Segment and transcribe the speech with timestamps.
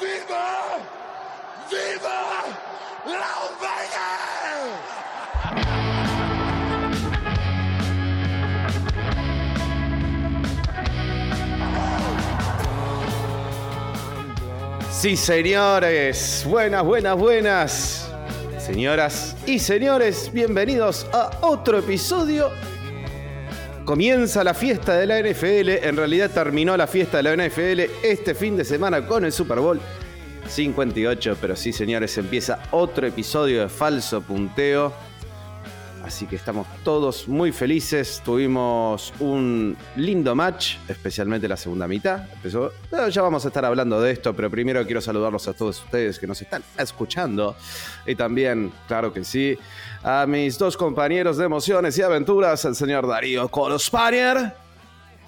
[0.00, 0.78] ¡Viva!
[1.70, 2.44] ¡Viva!
[3.04, 4.20] ¡Las Vegas!
[14.90, 16.44] Sí, señores.
[16.48, 18.10] Buenas, buenas, buenas.
[18.58, 22.50] Señoras y señores, bienvenidos a otro episodio.
[23.90, 25.84] Comienza la fiesta de la NFL.
[25.84, 29.58] En realidad terminó la fiesta de la NFL este fin de semana con el Super
[29.58, 29.80] Bowl
[30.46, 31.36] 58.
[31.40, 34.92] Pero sí, señores, empieza otro episodio de Falso Punteo.
[36.10, 38.20] Así que estamos todos muy felices.
[38.24, 42.24] Tuvimos un lindo match, especialmente la segunda mitad.
[42.32, 42.72] Empezó-
[43.12, 46.26] ya vamos a estar hablando de esto, pero primero quiero saludarlos a todos ustedes que
[46.26, 47.54] nos están escuchando.
[48.08, 49.56] Y también, claro que sí,
[50.02, 54.52] a mis dos compañeros de emociones y aventuras, el señor Darío Colospanier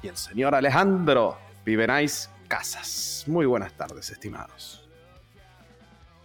[0.03, 3.23] y el señor Alejandro Vivenais Casas.
[3.29, 4.83] Muy buenas tardes, estimados.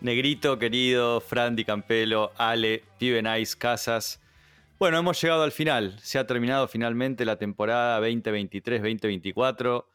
[0.01, 4.19] Negrito, querido, Fran Di Campelo, Ale, Pibe Nice, Casas.
[4.79, 5.97] Bueno, hemos llegado al final.
[6.01, 9.85] Se ha terminado finalmente la temporada 2023-2024.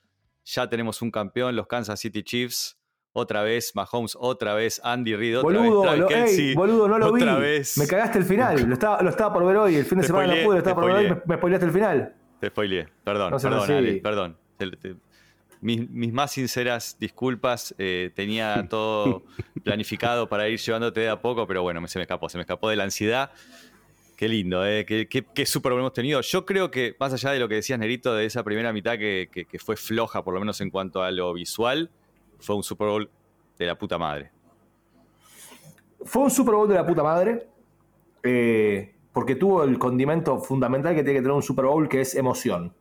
[0.44, 2.78] Ya tenemos un campeón, los Kansas City Chiefs.
[3.14, 7.12] Otra vez Mahomes, otra vez Andy Reid, otra Boludo, vez lo- ey, boludo, no lo
[7.12, 7.22] vi.
[7.22, 7.76] vez.
[7.76, 8.62] Me cagaste el final.
[8.66, 9.76] Lo estaba, lo estaba por ver hoy.
[9.76, 11.04] El fin de Te semana spoileé, no pude, lo estaba por ver hoy.
[11.04, 11.22] spoileé.
[11.26, 12.14] Me, me spoileaste el final.
[12.40, 12.88] Te spoileé.
[13.04, 13.70] Perdón, No perdón.
[13.70, 14.36] Ale, perdón.
[15.60, 17.74] Mis, mis más sinceras disculpas.
[17.76, 19.24] eh, tenía todo
[19.62, 22.30] planificado para ir llevándote de a poco, pero bueno, se me escapó.
[22.30, 23.30] Se me escapó de la ansiedad.
[24.16, 24.84] Qué lindo, ¿eh?
[24.86, 26.20] Qué, qué, qué hemos tenido.
[26.20, 29.46] Yo creo que, más allá de lo que decías, Nerito, de esa primera mitad que,
[29.58, 31.90] fue floja, por lo menos en cuanto a lo visual,
[32.38, 33.10] fue un Super Bowl
[33.58, 34.30] de la puta madre.
[36.04, 37.46] Fue un Super Bowl de la puta madre.
[38.22, 42.14] eh, porque tuvo el condimento fundamental que tiene que tener un Super Bowl, que es
[42.14, 42.72] emoción.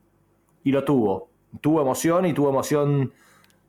[0.63, 1.29] Y lo tuvo.
[1.59, 3.11] Tuvo emoción y tuvo emoción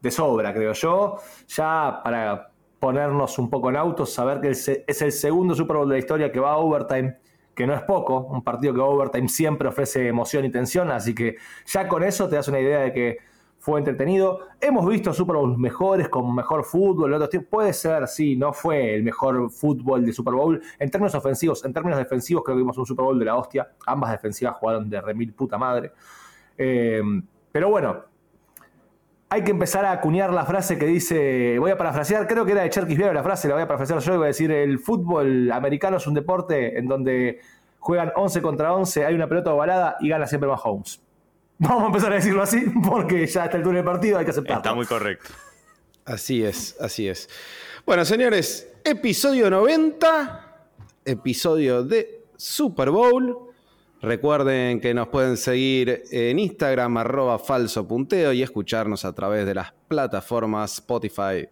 [0.00, 1.16] de sobra, creo yo.
[1.48, 5.94] Ya para ponernos un poco en autos, saber que es el segundo Super Bowl de
[5.94, 7.16] la historia que va a overtime,
[7.54, 8.20] que no es poco.
[8.20, 10.90] Un partido que overtime siempre ofrece emoción y tensión.
[10.90, 11.36] Así que
[11.66, 13.18] ya con eso te das una idea de que
[13.58, 14.40] fue entretenido.
[14.60, 17.48] Hemos visto Super Bowls mejores, con mejor fútbol, en otros tiempos.
[17.50, 20.60] Puede ser, sí, no fue el mejor fútbol de Super Bowl.
[20.78, 23.70] En términos ofensivos, en términos defensivos, creo que vimos un Super Bowl de la hostia.
[23.86, 25.92] Ambas defensivas jugaron de remil puta madre.
[26.58, 27.02] Eh,
[27.52, 28.04] pero bueno,
[29.32, 32.64] hay que empezar a acuñar la frase que dice, voy a parafrasear, creo que era
[32.64, 34.78] de Cherkis Viera la frase, la voy a parafrasear yo y voy a decir, el
[34.78, 37.40] fútbol americano es un deporte en donde
[37.78, 41.00] juegan 11 contra 11, hay una pelota ovalada y gana siempre Mahomes.
[41.58, 44.32] Vamos a empezar a decirlo así porque ya a esta altura del partido hay que
[44.32, 44.58] aceptarlo.
[44.58, 45.30] Está muy correcto.
[46.04, 47.30] Así es, así es.
[47.86, 50.56] Bueno, señores, episodio 90,
[51.06, 53.51] episodio de Super Bowl.
[54.02, 59.54] Recuerden que nos pueden seguir en Instagram, arroba falso punteo, y escucharnos a través de
[59.54, 61.48] las plataformas Spotify,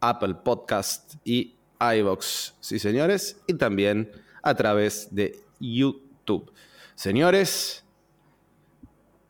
[0.00, 2.52] Apple Podcast y iVoox.
[2.60, 6.52] Sí, señores, y también a través de YouTube.
[6.94, 7.86] Señores,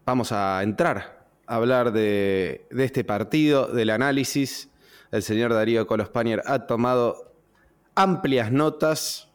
[0.05, 4.69] vamos a entrar a hablar de, de este partido, del análisis.
[5.13, 7.37] El señor Darío Colospanier ha tomado
[7.95, 9.31] amplias notas,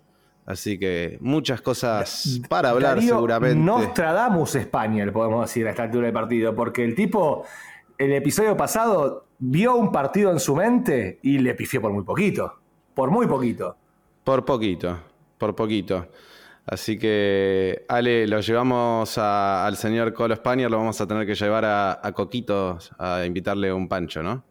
[0.49, 3.55] así que muchas cosas para hablar Darío seguramente.
[3.63, 7.45] Nostradamus España, le podemos decir a esta altura del partido, porque el tipo,
[7.97, 12.55] el episodio pasado, vio un partido en su mente y le pifió por muy poquito.
[12.93, 13.77] Por muy poquito.
[14.25, 14.99] Por poquito,
[15.37, 16.07] por poquito.
[16.65, 21.65] Así que, Ale, lo llevamos a- al señor Colospanier, lo vamos a tener que llevar
[21.65, 24.43] a, a Coquito a invitarle un pancho, ¿no?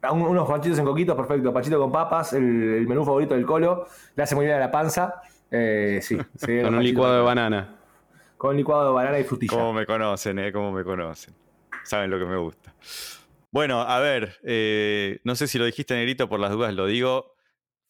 [0.00, 1.52] A un- unos panchitos en coquito, perfecto.
[1.52, 3.86] Panchito con papas, el, el menú favorito del colo.
[4.16, 5.22] Le hace muy bien a la panza.
[5.52, 7.76] Eh, sí, sí, Con un licuado de banana.
[8.38, 9.52] Con licuado de banana y frutilla.
[9.52, 10.50] Cómo me conocen, ¿eh?
[10.50, 11.34] Cómo me conocen.
[11.84, 12.74] Saben lo que me gusta.
[13.50, 17.34] Bueno, a ver, eh, no sé si lo dijiste, Negrito, por las dudas lo digo.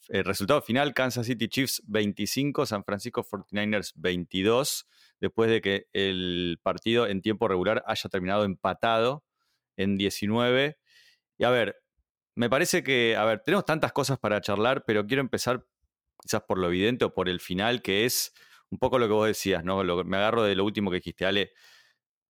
[0.08, 4.88] El resultado final, Kansas City Chiefs 25, San Francisco 49ers 22,
[5.20, 9.24] después de que el partido en tiempo regular haya terminado empatado
[9.76, 10.76] en 19.
[11.38, 11.76] Y a ver,
[12.34, 15.64] me parece que, a ver, tenemos tantas cosas para charlar, pero quiero empezar
[16.22, 18.32] quizás por lo evidente o por el final, que es
[18.70, 19.82] un poco lo que vos decías, ¿no?
[20.04, 21.52] Me agarro de lo último que dijiste, Ale.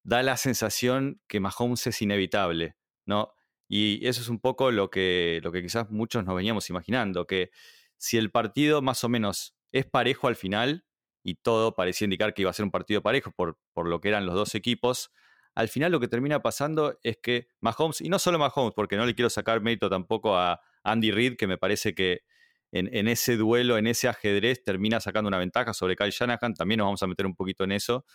[0.03, 2.75] Da la sensación que Mahomes es inevitable,
[3.07, 3.35] ¿no?
[3.69, 7.51] Y eso es un poco lo que, lo que quizás muchos nos veníamos imaginando, que
[7.97, 10.85] si el partido más o menos es parejo al final,
[11.23, 14.09] y todo parecía indicar que iba a ser un partido parejo por, por lo que
[14.09, 15.13] eran los dos equipos,
[15.55, 19.07] al final lo que termina pasando es que Mahomes, y no solo Mahomes, porque no
[19.07, 22.23] le quiero sacar mérito tampoco a Andy Reid, que me parece que
[22.73, 26.87] en, ese duelo, en ese ajedrez, termina sacando una ventaja sobre Kyle Shanahan, también nos
[26.87, 28.07] vamos a meter un poquito en eso,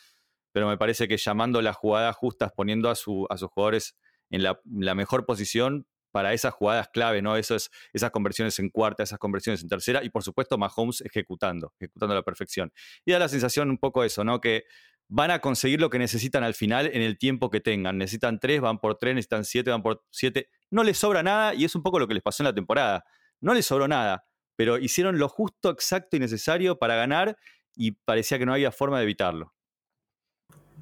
[0.51, 3.95] pero me parece que llamando las jugadas justas, poniendo a, su, a sus jugadores
[4.31, 7.35] en la, mejor posición, para esas jugadas clave, ¿no?
[7.35, 7.69] esas
[8.11, 12.23] conversiones en cuarta, esas conversiones en tercera, y por supuesto Mahomes ejecutando, ejecutando a la
[12.23, 12.73] perfección.
[13.05, 14.41] Y da la sensación un poco eso, ¿no?
[14.41, 14.63] Que
[15.09, 17.97] van a conseguir lo que necesitan al final en el tiempo que tengan.
[17.97, 20.49] Necesitan tres, van por tres, necesitan siete, van por siete.
[20.71, 23.05] No les sobra nada, y es un poco lo que les pasó en la temporada.
[23.39, 24.26] No les sobró nada,
[24.57, 27.37] pero hicieron lo justo, exacto y necesario para ganar,
[27.75, 29.53] y parecía que no había forma de evitarlo.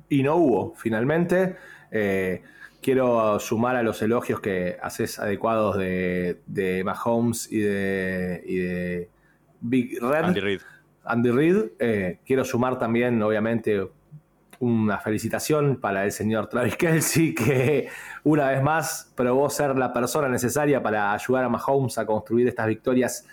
[0.10, 1.57] Y no hubo, finalmente.
[1.92, 2.42] Eh,
[2.81, 9.10] quiero sumar a los elogios que haces adecuados de, de Mahomes y de,
[9.60, 10.24] Big Red.
[10.24, 10.62] Andy Reid.
[11.04, 11.57] Andy Reid.
[11.80, 13.89] Eh, quiero sumar también, obviamente,
[14.60, 17.89] una felicitación para el señor Travis Kelsey, que
[18.24, 22.68] una vez más probó ser la persona necesaria para ayudar a Mahomes a construir estas
[22.68, 23.28] victorias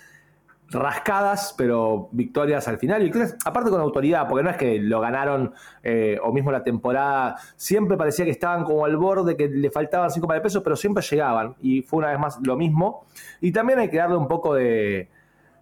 [0.72, 3.02] rascadas, pero victorias al final.
[3.06, 3.12] Y
[3.44, 5.52] aparte con autoridad, porque no es que lo ganaron
[5.82, 10.10] eh, o mismo la temporada, siempre parecía que estaban como al borde, que le faltaban
[10.10, 11.54] 5 para el peso, pero siempre llegaban.
[11.60, 13.06] Y fue una vez más lo mismo.
[13.40, 15.08] Y también hay que darle un poco de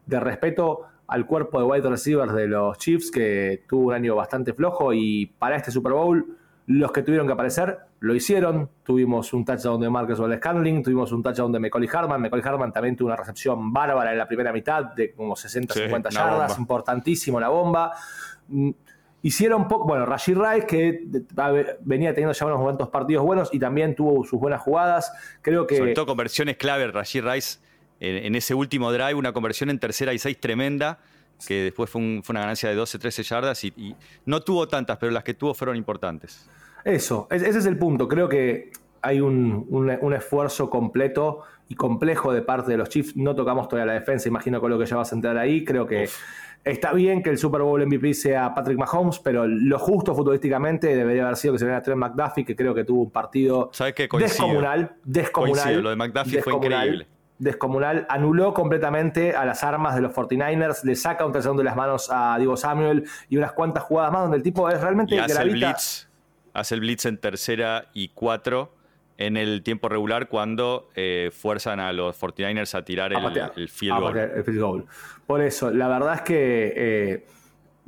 [0.07, 4.93] respeto al cuerpo de wide receivers de los Chiefs, que tuvo un año bastante flojo
[4.93, 6.39] y para este Super Bowl
[6.71, 8.71] los que tuvieron que aparecer lo hicieron.
[8.85, 12.23] Tuvimos un touchdown de Marcus Wallace Scanling, tuvimos un touchdown de Macaulay Harman.
[12.23, 16.57] Macaulay Harman también tuvo una recepción bárbara en la primera mitad de como 60-50 yardas,
[16.61, 17.93] importantísimo la bomba.
[18.47, 18.71] Mm,
[19.23, 21.03] hicieron poco, bueno, Rashid Rice, que
[21.81, 25.13] venía teniendo ya unos momentos partidos buenos y también tuvo sus buenas jugadas.
[25.43, 25.77] Creo que.
[25.77, 27.59] Sobre todo conversiones clave, Rashid Rice,
[27.99, 31.01] en, ese último drive, una conversión en tercera y seis tremenda
[31.49, 35.25] que después fue, una ganancia de 12, 13 yardas y, no tuvo tantas, pero las
[35.25, 36.49] que tuvo fueron importantes.
[36.85, 38.09] Eso, ese es el punto.
[38.09, 38.71] Creo que
[39.03, 43.17] hay un, esfuerzo completo y complejo de parte de los Chiefs.
[43.17, 45.65] No tocamos todavía la defensa, imagino con lo que ya vas a entrar ahí.
[45.65, 46.09] Creo que
[46.65, 51.25] está bien que el Super Bowl MVP sea Patrick Mahomes, pero lo justo futbolísticamente debería
[51.25, 53.71] haber sido que se viera Trent McDuffie, que creo que tuvo un partido
[54.19, 54.97] descomunal.
[55.05, 55.83] Descomunal.
[55.83, 57.07] Lo de McDuffie fue increíble
[57.39, 61.75] descomunal, anuló completamente a las armas de los 49ers, le saca un tercer de las
[61.75, 65.19] manos a Diego Samuel y unas cuantas jugadas más donde el tipo es realmente y
[65.19, 66.10] hace el blitz
[66.61, 68.75] hace el blitz en tercera y cuatro
[69.19, 74.87] en el tiempo regular cuando eh, fuerzan a los 49ers a tirar el, field goal.
[75.27, 77.27] Por eso, la verdad es que eh,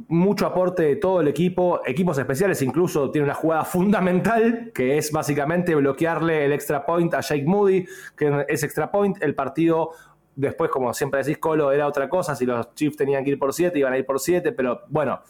[0.09, 5.11] mucho aporte de todo el equipo, equipos especiales incluso tiene una jugada fundamental que es
[5.11, 7.87] básicamente bloquearle el extra point a Jake Moody,
[8.17, 9.93] que es extra point, el partido
[10.35, 13.53] después como siempre decís Colo era otra cosa, si los Chiefs tenían que ir por
[13.53, 15.21] 7 iban a ir por 7, pero bueno,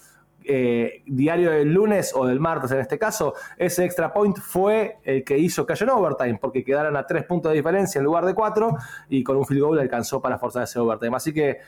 [0.44, 5.24] eh, diario del lunes o del martes en este caso, ese extra point fue el
[5.24, 8.34] que hizo que un overtime, porque quedaron a 3 puntos de diferencia en lugar de
[8.34, 8.76] 4
[9.08, 11.16] y con un field goal alcanzó para forzar ese overtime.
[11.16, 11.58] Así que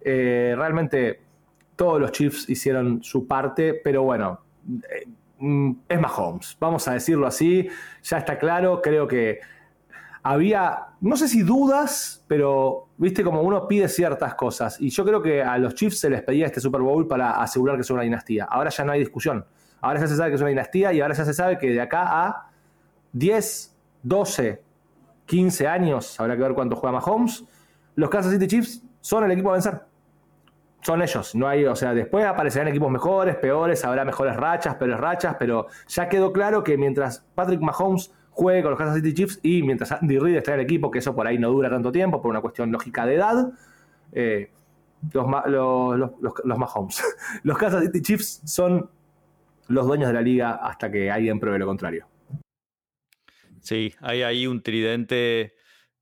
[0.00, 1.20] eh, realmente
[1.76, 4.40] todos los Chiefs hicieron su parte, pero bueno,
[4.90, 5.06] eh,
[5.38, 7.68] mm, es Mahomes, vamos a decirlo así,
[8.02, 9.40] ya está claro, creo que
[10.22, 14.80] había, no sé si dudas, pero viste como uno pide ciertas cosas.
[14.80, 17.76] Y yo creo que a los Chiefs se les pedía este Super Bowl para asegurar
[17.76, 18.44] que es una dinastía.
[18.44, 19.44] Ahora ya no hay discusión.
[19.80, 21.80] Ahora ya se sabe que es una dinastía y ahora ya se sabe que de
[21.80, 22.50] acá a
[23.12, 24.62] 10, 12,
[25.26, 27.44] 15 años, habrá que ver cuánto juega Mahomes,
[27.96, 29.80] los Kansas City Chiefs son el equipo a vencer.
[30.82, 34.98] Son ellos, no hay, o sea, después aparecerán equipos mejores, peores, habrá mejores rachas, peores
[34.98, 39.40] rachas, pero ya quedó claro que mientras Patrick Mahomes juegue con los Kansas City Chiefs
[39.42, 41.92] y mientras Andy Reid esté en el equipo, que eso por ahí no dura tanto
[41.92, 43.52] tiempo por una cuestión lógica de edad,
[44.12, 44.50] eh,
[45.12, 46.10] los, los,
[46.44, 47.02] los, Mahomes.
[47.42, 48.90] los Kansas City Chiefs son
[49.68, 52.06] los dueños de la liga hasta que alguien pruebe lo contrario.
[53.60, 55.54] Sí, hay ahí un tridente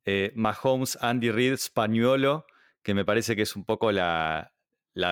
[0.04, 2.46] eh, Mahomes, Andy Reid, Spañuelo,
[2.82, 4.52] que me parece que es un poco la,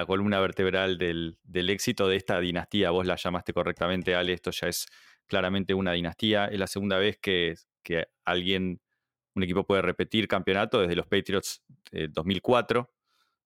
[0.07, 2.91] columna vertebral del, del, éxito de esta dinastía.
[2.91, 4.87] Vos la llamaste correctamente, Ale, esto ya es
[5.29, 6.47] claramente una dinastía.
[6.47, 7.55] Es la segunda vez que,
[8.25, 8.81] alguien,
[9.35, 12.91] un equipo puede repetir campeonato desde los Patriots de 2004.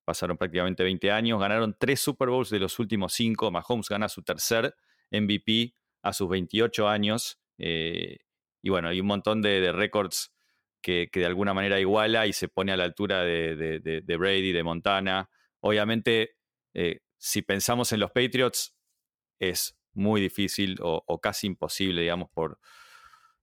[0.04, 3.50] Pasaron prácticamente 20 años, ganaron tres Super Bowls de los últimos cinco.
[3.50, 4.74] Mahomes gana su tercer
[5.10, 7.38] MVP a sus 28 años.
[7.58, 8.18] Eh,
[8.62, 10.32] y bueno, hay un montón de, récords
[10.80, 15.30] que, de alguna manera iguala y se pone a la altura de, Brady, de Montana.
[15.60, 16.36] Obviamente,
[16.74, 18.74] eh, si pensamos en los Patriots,
[19.38, 22.58] es muy difícil o, casi imposible, digamos, por,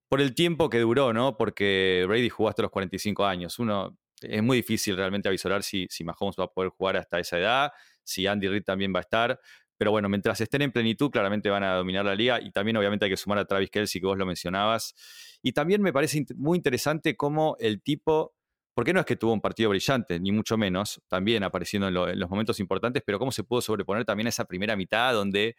[0.07, 1.37] por el tiempo que duró, ¿no?
[1.37, 3.59] Porque Brady jugó hasta los 45 años.
[3.59, 7.37] Uno, es muy difícil realmente avisorar si, si Mahomes va a poder jugar hasta esa
[7.37, 7.71] edad,
[8.03, 9.39] si Andy Reid también va a estar.
[9.79, 12.41] Pero bueno, mientras estén en plenitud, claramente van a dominar la liga.
[12.41, 14.93] Y también, obviamente, hay que sumar a Travis Kelsey, que vos lo mencionabas.
[15.41, 18.35] Y también me parece muy interesante cómo el tipo,
[18.73, 22.19] porque no es que tuvo un partido brillante, ni mucho menos, también apareciendo en, en
[22.19, 25.55] los momentos importantes, pero cómo se pudo sobreponer también a esa primera mitad donde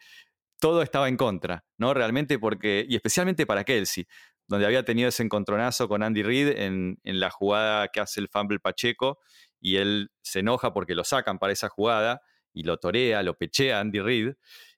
[0.61, 1.93] todo estaba en contra, ¿no?
[1.93, 4.07] Realmente porque, y especialmente para Kelsey,
[4.47, 8.59] donde había tenido ese encontronazo con Andy Reid en, la jugada que hace el fumble
[8.59, 9.19] Pacheco
[9.59, 12.21] y él se enoja porque lo sacan para esa jugada
[12.53, 14.33] y lo torea, lo pechea Andy Reid.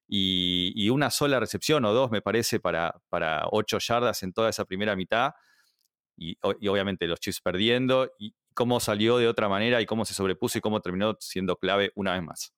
[0.07, 4.63] Y, una sola recepción o dos, me parece, para, para ocho yardas en toda esa
[4.63, 5.31] primera mitad.
[6.15, 8.09] Y, y, obviamente los Chiefs perdiendo.
[8.19, 11.91] Y cómo salió de otra manera y cómo se sobrepuso y cómo terminó siendo clave
[11.95, 12.53] una vez más.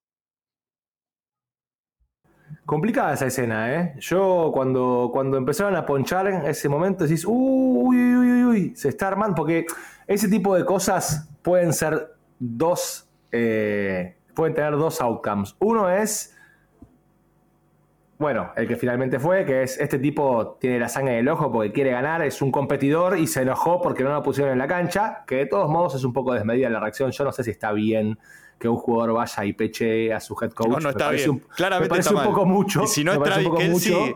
[2.65, 3.93] Complicada esa escena, ¿eh?
[3.99, 8.89] Yo cuando, cuando empezaron a ponchar en ese momento decís, uy, uy, uy, uy, se
[8.89, 9.65] está armando, porque
[10.07, 15.55] ese tipo de cosas pueden ser dos, eh, pueden tener dos outcomes.
[15.59, 16.35] Uno es,
[18.17, 21.51] bueno, el que finalmente fue, que es este tipo tiene la sangre en el ojo
[21.51, 24.67] porque quiere ganar, es un competidor y se enojó porque no lo pusieron en la
[24.67, 27.51] cancha, que de todos modos es un poco desmedida la reacción, yo no sé si
[27.51, 28.17] está bien
[28.59, 30.69] que un jugador vaya y peche a su head coach.
[30.69, 31.29] No, no está bien.
[31.29, 32.87] Un, Claramente me parece un poco mucho.
[32.87, 34.15] si no es Travis Kelsey,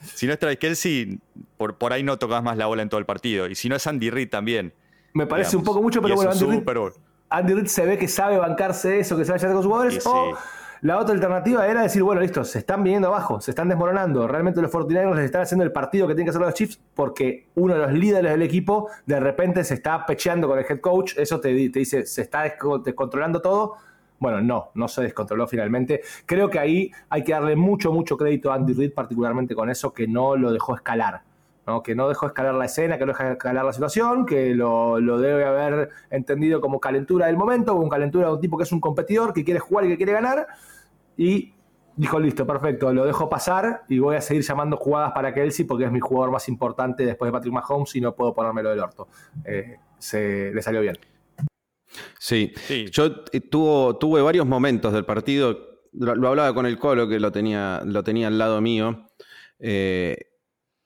[0.00, 1.18] si no es Travis Kelsey,
[1.56, 3.48] por, por ahí no tocas más la bola en todo el partido.
[3.48, 4.72] Y si no es Andy Reid también.
[5.12, 6.92] Me parece un poco mucho, pero bueno, Andy Reid,
[7.30, 10.06] Andy Reid, se ve que sabe bancarse eso, que sabe hacer con sus jugadores.
[10.06, 10.36] o
[10.82, 14.28] la otra alternativa era decir, bueno, listo, se están viniendo abajo, se están desmoronando.
[14.28, 17.48] Realmente los 49ers les están haciendo el partido que tienen que hacer los Chiefs porque
[17.54, 21.14] uno de los líderes del equipo de repente se está pecheando con el head coach.
[21.16, 23.76] Eso te, te dice, se está descontrolando todo.
[24.18, 26.00] Bueno, no, no se descontroló finalmente.
[26.24, 29.92] Creo que ahí hay que darle mucho, mucho crédito a Andy Reid, particularmente con eso,
[29.92, 31.22] que no lo dejó escalar.
[31.66, 31.82] ¿No?
[31.82, 35.18] que no dejó escalar la escena, que no dejó escalar la situación, que lo, lo,
[35.18, 38.80] debe haber entendido como calentura del momento, como calentura de un tipo que es un
[38.80, 40.46] competidor, que quiere jugar y que quiere ganar,
[41.16, 41.54] y
[41.96, 45.84] dijo, listo, perfecto, lo dejo pasar y voy a seguir llamando jugadas para Kelsey porque
[45.84, 49.08] es mi jugador más importante después de Patrick Mahomes y no puedo ponérmelo del orto.
[49.44, 50.98] Eh, se, le salió bien.
[52.18, 52.52] Sí,
[52.90, 57.80] yo eh, tuve varios momentos del partido, lo, hablaba con el Colo que lo tenía,
[57.84, 59.08] lo tenía al lado mío.
[59.58, 60.16] Eh,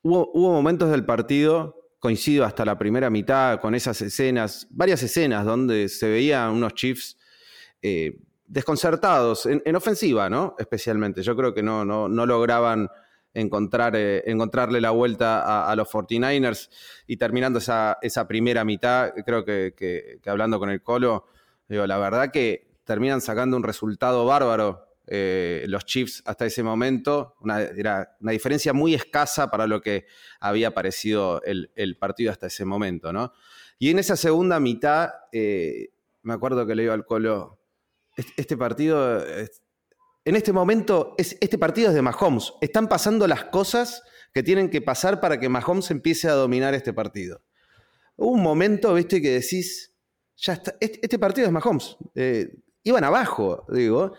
[0.02, 5.88] hubo, momentos del partido, coincido hasta la primera mitad con esas escenas, varias escenas donde
[5.88, 7.18] se veían unos Chiefs
[7.82, 10.56] eh, desconcertados, en, ofensiva, ¿no?
[10.58, 11.22] Especialmente.
[11.22, 12.88] Yo creo que no, lograban
[13.32, 16.68] encontrar, encontrarle la vuelta a, los 49ers
[17.06, 21.26] y terminando esa, primera mitad, creo que, hablando con el Colo,
[21.68, 27.34] digo, la verdad que terminan sacando un resultado bárbaro eh, los Chiefs hasta ese momento,
[27.40, 30.06] una, era una diferencia muy escasa para lo que
[30.38, 33.32] había parecido el, partido hasta ese momento, ¿no?
[33.80, 35.90] Y en esa segunda mitad, eh,
[36.22, 37.60] me acuerdo que le iba al Colo,
[38.36, 39.20] este, partido,
[40.24, 44.80] en este momento, este partido es de Mahomes, están pasando las cosas que tienen que
[44.80, 47.42] pasar para que Mahomes empiece a dominar este partido.
[48.14, 49.92] Hubo un momento, viste, que decís,
[50.36, 51.96] ya está, este, este partido es Mahomes.
[52.14, 54.14] Eh, iban abajo, digo,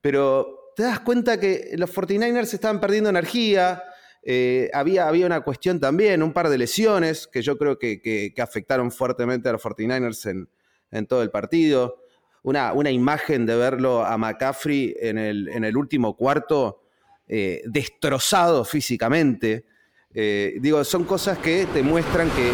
[0.00, 3.82] pero te das cuenta que los 49ers estaban perdiendo energía.
[4.22, 8.90] Eh, había, había una cuestión también, un par de lesiones que yo creo que, afectaron
[8.90, 10.48] fuertemente a los 49ers
[10.90, 12.02] en, todo el partido.
[12.42, 16.82] Una, una, imagen de verlo a McCaffrey en el, en el último cuarto
[17.28, 19.66] eh, destrozado físicamente.
[20.14, 22.50] Eh, digo, son cosas que te muestran que,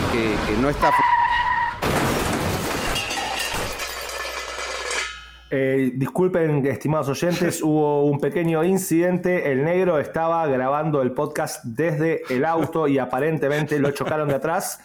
[0.46, 0.90] que no está
[5.48, 9.52] Eh, disculpen, estimados oyentes, hubo un pequeño incidente.
[9.52, 14.80] El negro estaba grabando el podcast desde el auto y aparentemente lo chocaron de atrás.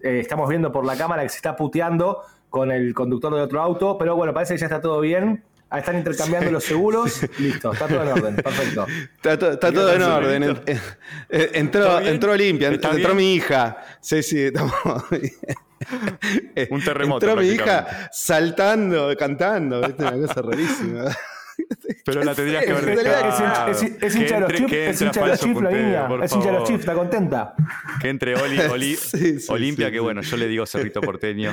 [0.00, 3.60] Eh, estamos viendo por la cámara que se está puteando con el conductor de otro
[3.60, 5.44] auto, pero bueno, parece que ya está todo bien.
[5.68, 7.22] Ahí están intercambiando los seguros.
[7.38, 8.36] Listo, está todo en orden.
[8.36, 8.86] Perfecto.
[9.16, 10.62] Está, todo en orden.
[11.28, 13.78] Entró, entró limpia, entró mi hija.
[14.00, 14.72] Sí, sí, estamos
[16.70, 17.26] Un terremoto.
[17.26, 19.80] Entró mi hija saltando, cantando.
[19.80, 21.04] Una cosa rarísima.
[22.04, 22.98] Pero la tendrías que ver
[23.70, 26.08] Es, es, hincha de los chips, es hincha de los chips la niña.
[26.22, 27.54] Es hincha de los chips, está contenta.
[28.00, 28.98] Que entre Oli, Oli
[29.48, 31.52] Olimpia, que bueno, yo le digo Cerrito Porteño.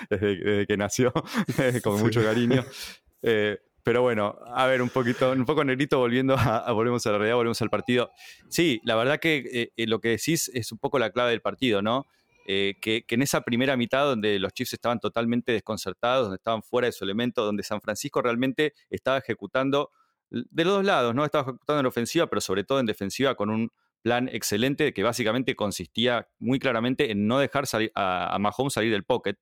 [0.10, 1.12] desde, que nació,
[1.82, 2.64] con mucho cariño.
[3.20, 7.18] Eh, pero bueno, a ver, un poquito, un poco negrito, volviendo a, volvemos a la
[7.18, 8.12] realidad, volvemos al partido.
[8.48, 11.40] Sí, la verdad que eh, eh, lo que decís es un poco la clave del
[11.40, 12.06] partido, ¿no?
[12.46, 16.92] que, en esa primera mitad donde los Chiefs estaban totalmente desconcertados, donde estaban fuera de
[16.92, 19.90] su elemento, donde San Francisco realmente estaba ejecutando
[20.30, 21.24] de los dos lados, ¿no?
[21.24, 25.56] Estaba ejecutando en ofensiva, pero sobre todo en defensiva con un plan excelente que básicamente
[25.56, 29.36] consistía muy claramente en no dejar salir a, a Mahomes salir del pocket,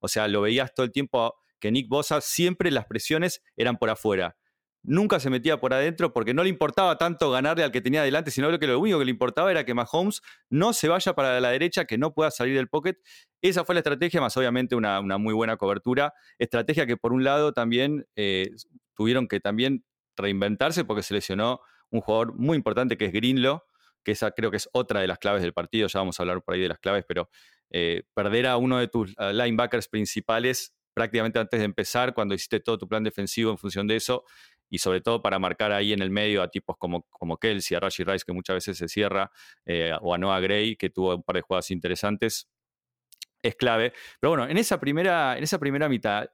[0.00, 3.90] o sea, lo veías todo el tiempo que Nick Bosa siempre las presiones eran por
[3.90, 4.36] afuera.
[4.82, 8.30] Nunca se metía por adentro porque no le importaba tanto ganarle al que tenía adelante,
[8.30, 11.50] sino que lo único que le importaba era que Mahomes no se vaya para la
[11.50, 12.96] derecha, que no pueda salir del pocket.
[13.42, 16.14] Esa fue la estrategia, más obviamente una, muy buena cobertura.
[16.38, 18.50] Estrategia que por un lado también eh,
[18.94, 19.84] tuvieron que también
[20.16, 23.62] reinventarse porque se lesionó un jugador muy importante que es Greenlow,
[24.04, 26.42] que esa creo que es otra de las claves del partido, ya vamos a hablar
[26.42, 27.28] por ahí de las claves, pero
[27.70, 32.76] eh, perder a uno de tus linebackers principales prácticamente antes de empezar, cuando hiciste todo
[32.76, 34.24] tu plan defensivo en función de eso,
[34.68, 37.80] y sobre todo para marcar ahí en el medio a tipos como, como Kelsey, a
[37.80, 39.30] Rashi Rice, que muchas veces se cierra,
[39.64, 42.48] eh, o a Noah Gray, que tuvo un par de jugadas interesantes,
[43.42, 43.92] es clave.
[44.18, 46.28] Pero bueno, en esa primera, en esa primera mitad,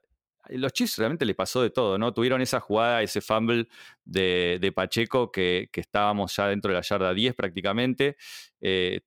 [0.49, 2.13] los Chiefs realmente le pasó de todo, ¿no?
[2.13, 3.67] Tuvieron esa jugada, ese fumble
[4.03, 8.17] de, Pacheco que, estábamos ya dentro de la yarda 10 prácticamente.
[8.61, 9.01] Eh,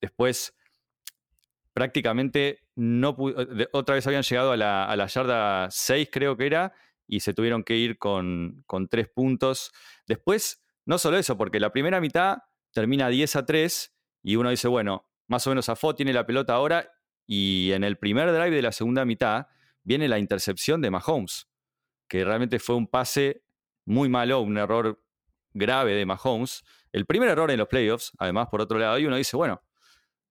[0.00, 0.54] después
[1.74, 3.16] prácticamente no
[3.72, 6.72] otra vez habían llegado a la, yarda 6 creo que era
[7.06, 9.72] y se tuvieron que ir con, con tres puntos.
[10.06, 12.38] Después, no solo eso, porque la primera mitad
[12.72, 16.54] termina 10 a 3 y uno dice, bueno, más o menos Afo tiene la pelota
[16.54, 16.90] ahora
[17.26, 19.48] y en el primer drive de la segunda mitad
[19.82, 21.48] viene la intercepción de Mahomes,
[22.08, 23.42] que realmente fue un pase
[23.84, 25.02] muy malo, un error
[25.52, 26.64] grave de Mahomes.
[26.92, 29.62] El primer error en los playoffs, además, por otro lado, y uno dice, bueno,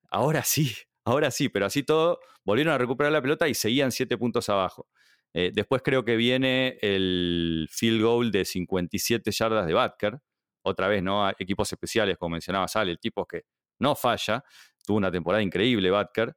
[0.09, 4.17] ahora sí, ahora sí, pero así todo, volvieron a recuperar la pelota y seguían siete
[4.17, 4.88] puntos abajo.
[5.33, 10.19] Eh, después creo que viene el field goal de 57 yardas de Batker.
[10.63, 11.29] Otra vez, ¿no?
[11.39, 13.43] Equipos especiales, como mencionaba Sale, el tipo que
[13.79, 14.43] no falla.
[14.86, 16.36] Tuvo una temporada increíble, Batker.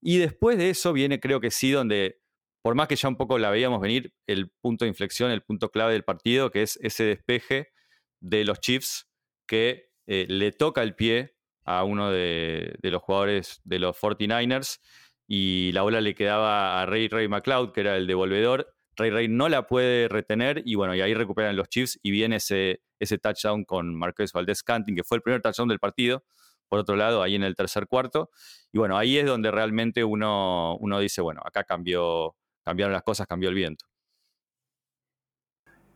[0.00, 2.22] Y después de eso viene, creo que sí, donde
[2.62, 5.70] por más que ya un poco la veíamos venir, el punto de inflexión, el punto
[5.70, 7.72] clave del partido, que es ese despeje
[8.20, 9.08] de los Chiefs
[9.46, 14.80] que eh, le toca el pie a uno de, los jugadores de los 49ers
[15.26, 18.74] y la bola le quedaba a Ray Ray McLeod, que era el devolvedor.
[18.96, 22.36] Ray Ray no la puede retener y bueno, y ahí recuperan los Chiefs y viene
[22.36, 26.24] ese, ese touchdown con Marqués Valdés Canting, que fue el primer touchdown del partido.
[26.68, 28.30] Por otro lado, ahí en el tercer cuarto.
[28.72, 33.26] Y bueno, ahí es donde realmente uno, uno dice, bueno, acá cambió, cambiaron las cosas,
[33.26, 33.84] cambió el viento.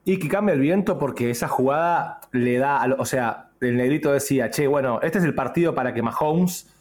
[0.08, 4.50] Y que cambia el viento porque esa jugada le da, o sea, el negrito decía,
[4.50, 6.72] che, bueno, este es el partido para que Mahomes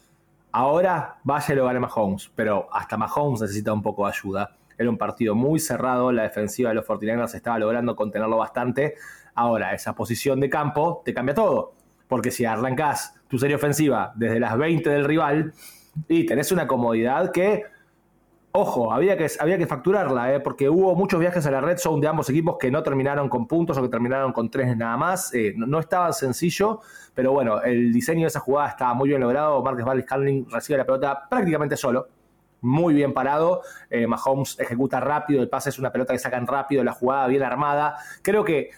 [0.51, 4.55] ahora vaya y lo gane Mahomes, pero hasta Mahomes necesita un poco de ayuda.
[4.77, 8.93] Era un partido muy cerrado, la defensiva de los 49ers estaba logrando contenerlo bastante.
[9.33, 11.73] Ahora, esa posición de campo te cambia todo,
[12.07, 15.51] porque si arrancás tu serie ofensiva desde las 20 del rival
[16.07, 17.63] y tenés una comodidad que
[18.57, 20.39] Ojo, había que, facturarla, ¿eh?
[20.39, 23.47] porque hubo muchos viajes a la red zone de ambos equipos que no terminaron con
[23.47, 25.33] puntos o que terminaron con tres nada más.
[25.33, 26.79] Eh, no, estaba sencillo,
[27.13, 29.61] pero bueno, el diseño de esa jugada estaba muy bien logrado.
[29.61, 32.07] Marcus Valles Carling recibe la pelota prácticamente solo,
[32.61, 33.61] muy bien parado.
[33.89, 37.43] Eh, Mahomes ejecuta rápido, el pase es una pelota que sacan rápido, la jugada bien
[37.43, 37.97] armada.
[38.21, 38.69] Creo que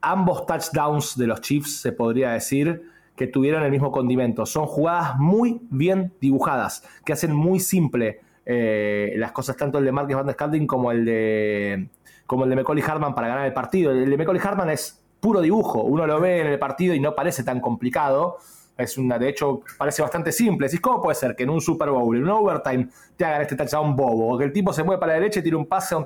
[0.00, 4.46] ambos touchdowns de los Chiefs, se podría decir, que tuvieron el mismo condimento.
[4.46, 9.92] Son jugadas muy bien dibujadas, que hacen muy simple eh, las cosas, tanto el de
[9.92, 11.88] Marcus Van der Scalding como el de
[12.26, 13.90] como el de Macaulay Hartman para ganar el partido.
[13.90, 17.14] El de Macaulay Hartman es puro dibujo, uno lo ve en el partido y no
[17.14, 18.38] parece tan complicado.
[18.76, 20.66] Es una, de hecho, parece bastante simple.
[20.66, 23.54] Decís, ¿cómo puede ser que en un Super Bowl, en un overtime, te hagan este
[23.54, 24.34] touchdown bobo?
[24.34, 25.96] O que el tipo se mueve para la derecha y tira un pase,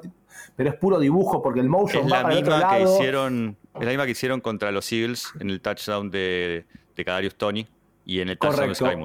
[0.56, 3.84] pero es puro dibujo porque el motion es va la para misma que Hicieron, es
[3.84, 6.64] la misma que hicieron contra los Eagles en el touchdown de,
[6.96, 7.68] de Kadarius Tony
[8.04, 8.96] y en el touchdown de Sky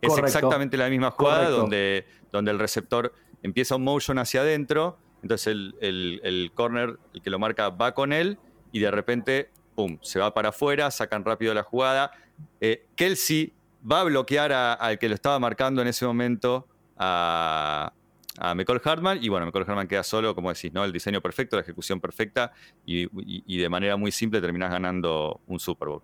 [0.00, 2.04] Es exactamente la misma jugada donde
[2.36, 5.48] donde el receptor empieza un motion hacia adentro, entonces
[5.80, 8.38] el, corner, el que lo marca, va con él
[8.72, 12.12] y de repente, ¡pum!, se va para afuera, sacan rápido la jugada.
[12.60, 13.54] Eh, Kelsey
[13.90, 17.92] va a bloquear al que lo estaba marcando en ese momento a,
[18.38, 20.84] a McCall Hartman y bueno, McCall Hartman queda solo, como decís, ¿no?
[20.84, 22.52] El diseño perfecto, la ejecución perfecta
[22.84, 23.08] y,
[23.46, 26.02] y de manera muy simple terminas ganando un Super Bowl.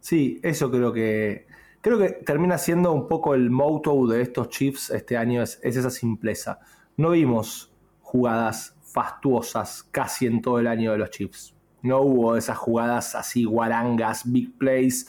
[0.00, 1.46] Sí, eso creo que
[1.86, 5.88] creo que termina siendo un poco el motto de estos Chiefs este año, es, esa
[5.88, 6.58] simpleza.
[6.96, 11.54] No vimos jugadas fastuosas casi en todo el año de los Chiefs.
[11.82, 15.06] No hubo esas jugadas así guarangas, big plays.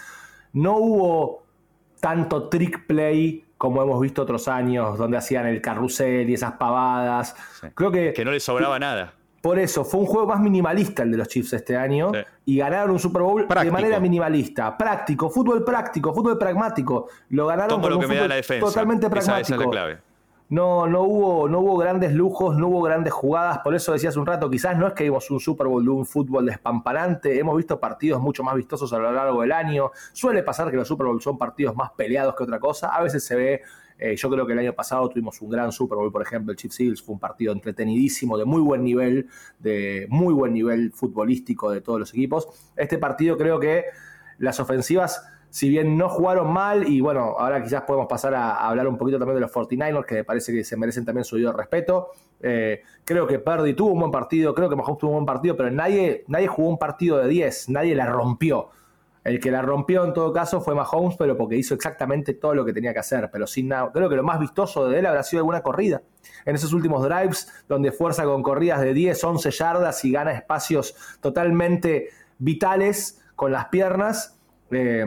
[0.54, 1.48] No hubo
[2.00, 7.36] tanto trick play como hemos visto otros años, donde hacían el carrusel y esas pavadas.
[7.74, 8.14] Creo que.
[8.14, 9.16] Que no les sobraba nada.
[9.42, 12.12] Por eso, fue un juego más minimalista el de los Chiefs este año
[12.46, 17.08] y ganaron un Super Bowl de manera minimalista, práctico, fútbol práctico, fútbol pragmático.
[17.30, 18.66] Lo ganaron con lo que me da la defensa.
[18.66, 19.64] totalmente pragmático.
[19.64, 19.98] la clave.
[20.50, 24.26] No, no, hubo, no hubo grandes lujos, no hubo grandes jugadas, por eso decías un
[24.26, 27.78] rato, quizás no es que vimos un Super Bowl de un fútbol despamparante, hemos visto
[27.82, 31.22] partidos mucho más vistosos a lo largo del año, suele pasar que los Super Bowl
[31.22, 33.62] son partidos más peleados que otra cosa, a veces se ve
[34.00, 36.58] eh, yo creo que el año pasado tuvimos un gran Super Bowl, por ejemplo, el
[36.58, 39.28] Chiefs Eagles fue un partido entretenidísimo, de muy buen nivel,
[39.60, 42.48] de muy buen nivel futbolístico de todos los equipos.
[42.76, 43.86] Este partido creo que
[44.38, 48.88] las ofensivas si bien no jugaron mal, y bueno, ahora quizás podemos pasar a, hablar
[48.88, 51.54] un poquito también de los 49ers, que me parece que se merecen también su debido
[51.54, 52.10] respeto.
[52.42, 55.56] Eh, creo que Purdy tuvo un buen partido, creo que Mahomes tuvo un buen partido,
[55.56, 58.70] pero nadie, nadie jugó un partido de 10, nadie la rompió.
[59.28, 62.64] El que la rompió en todo caso fue Mahomes, pero porque hizo exactamente todo lo
[62.64, 63.92] que tenía que hacer, pero sin nada.
[63.92, 66.02] Creo que lo más vistoso de él habrá sido alguna corrida.
[66.46, 70.96] En esos últimos drives, donde fuerza con corridas de 10, 11 yardas y gana espacios
[71.20, 74.40] totalmente vitales con las piernas.
[74.72, 75.06] Eh,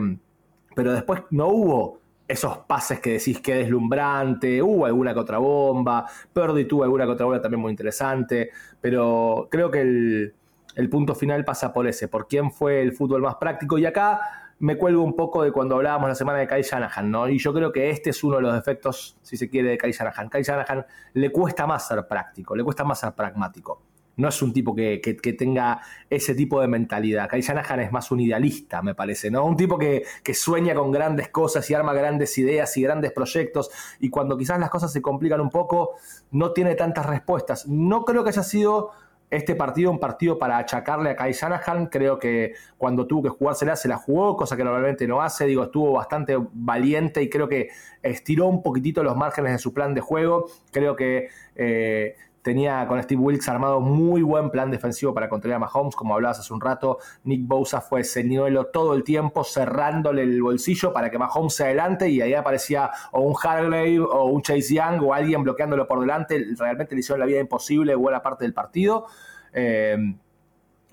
[0.75, 6.05] pero después no hubo esos pases que decís que deslumbrante, hubo alguna que otra bomba,
[6.31, 10.35] Purdy tuvo alguna que otra bomba también muy interesante, pero creo que el,
[10.75, 13.77] el punto final pasa por ese, por quién fue el fútbol más práctico.
[13.77, 14.21] Y acá
[14.61, 17.27] me cuelgo un poco de cuando hablábamos la semana de Kai Shanahan, ¿no?
[17.27, 19.91] Y yo creo que este es uno de los defectos, si se quiere, de Kai
[19.91, 20.29] Shanahan.
[20.29, 23.81] Kai Shanahan le cuesta más ser práctico, le cuesta más ser pragmático.
[24.17, 24.99] No es un tipo que,
[25.35, 27.27] tenga ese tipo de mentalidad.
[27.27, 29.43] Kai Shanahan es más un idealista, me parece, ¿no?
[29.45, 33.71] Un tipo que, que sueña con grandes cosas y arma grandes ideas y grandes proyectos.
[33.99, 35.95] Y cuando quizás las cosas se complican un poco,
[36.29, 37.67] no tiene tantas respuestas.
[37.67, 38.91] No creo que haya sido
[39.31, 41.87] este partido un partido para achacarle a Kai Shanahan.
[41.87, 45.45] Creo que cuando tuvo que jugársela se la jugó, cosa que normalmente no hace.
[45.45, 47.69] Digo, estuvo bastante valiente y creo que
[48.03, 50.47] estiró un poquitito los márgenes de su plan de juego.
[50.71, 55.59] Creo que eh, tenía con Steve Wilkes armado muy buen plan defensivo para controlar a
[55.59, 56.99] Mahomes, como hablabas hace un rato.
[57.23, 62.09] Nick Bosa fue señuelo todo el tiempo cerrándole el bolsillo para que Mahomes se adelante
[62.09, 66.43] y ahí aparecía o un Hargrave o un Chase Young o alguien bloqueándolo por delante.
[66.57, 69.05] Realmente le hicieron la vida imposible buena parte del partido.
[69.53, 69.97] Eh,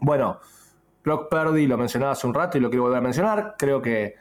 [0.00, 0.38] bueno,
[1.04, 3.54] Brock Purdy lo mencionaba hace un rato y lo quiero volver a mencionar.
[3.58, 4.16] Creo que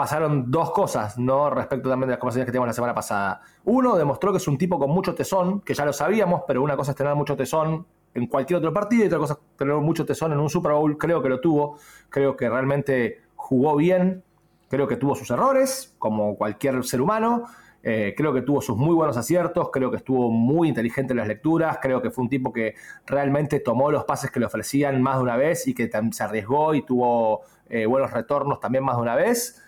[0.00, 1.50] pasaron dos cosas, ¿no?
[1.50, 3.42] Respecto también de las conversaciones que teníamos la semana pasada.
[3.64, 6.74] Uno, demostró que es un tipo con mucho tesón, que ya lo sabíamos, pero una
[6.74, 10.06] cosa es tener mucho tesón en cualquier otro partido y otra cosa es tener mucho
[10.06, 10.96] tesón en un Super Bowl.
[10.96, 11.76] Creo que lo tuvo,
[12.08, 14.24] creo que realmente jugó bien,
[14.70, 17.44] creo que tuvo sus errores, como cualquier ser humano.
[17.82, 21.28] Eh, creo que tuvo sus muy buenos aciertos, creo que estuvo muy inteligente en las
[21.28, 25.18] lecturas, creo que fue un tipo que realmente tomó los pases que le ofrecían más
[25.18, 29.02] de una vez y que se arriesgó y tuvo eh, buenos retornos también más de
[29.02, 29.62] una vez.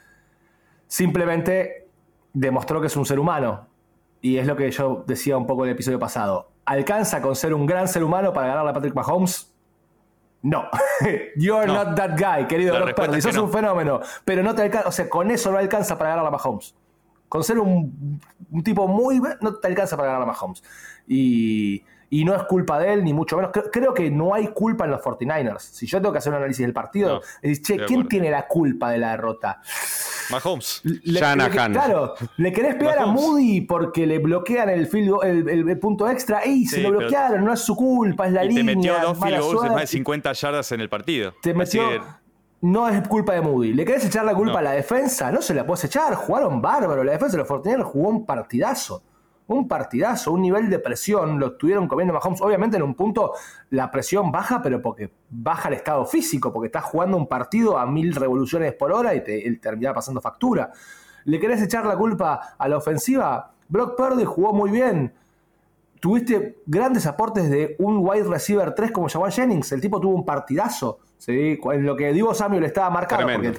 [0.93, 1.89] Simplemente
[2.35, 3.67] demostró que es un ser humano.
[4.21, 6.51] Y es lo que yo decía un poco en el episodio pasado.
[6.67, 9.51] ¿Alcanza con ser un gran ser humano para ganar a Patrick Mahomes?
[10.43, 10.69] No.
[11.37, 13.23] You're not that guy, querido Brock Purdy.
[13.23, 14.01] Sos un fenómeno.
[14.27, 16.75] Pero no te alcanza, o sea, con eso no alcanza para ganar a Mahomes.
[17.27, 19.19] Con ser un, un tipo muy.
[19.41, 20.63] no te alcanza para ganar a Mahomes.
[21.09, 23.53] Y y no es culpa de él, ni mucho menos.
[23.73, 25.61] Creo, que no hay culpa en los 49ers.
[25.61, 28.91] Si yo tengo que hacer un análisis del partido, es che, ¿quién tiene la culpa
[28.91, 29.63] de la derrota?
[30.31, 30.83] Mahomes.
[30.85, 36.41] Le, claro, le querés pegar a Moody porque le bloquean el, el, punto extra.
[36.41, 37.47] ¡Ey, se lo bloquearon!
[37.47, 38.63] No es su culpa, es la línea.
[38.63, 41.33] Te metió dos field goals de más de 50 yardas en el partido.
[41.41, 41.83] Te metió.
[42.61, 43.73] No es culpa de Moody.
[43.73, 45.33] ¿Le querés echar la culpa a la defensa?
[45.33, 46.15] No se la puedes echar.
[46.15, 47.05] Jugaron bárbaro.
[47.05, 49.03] La defensa de los 49ers jugó un partidazo
[49.55, 52.41] un partidazo, un nivel de presión, lo estuvieron comiendo Mahomes.
[52.43, 53.33] Obviamente en un punto
[53.71, 57.87] la presión baja, pero porque baja el estado físico, porque estás jugando un partido a
[57.87, 60.71] mil revoluciones por hora y te termina pasando factura.
[61.25, 63.53] ¿Le querés echar la culpa a la ofensiva?
[63.69, 65.15] Brock Purdy jugó muy bien.
[66.01, 69.71] Tuviste grandes aportes de un wide receiver 3 como Jawan Jennings.
[69.73, 70.99] El tipo tuvo un partidazo.
[71.23, 71.61] ¿Sí?
[71.63, 73.55] En lo que Divo Samuel estaba marcado, porque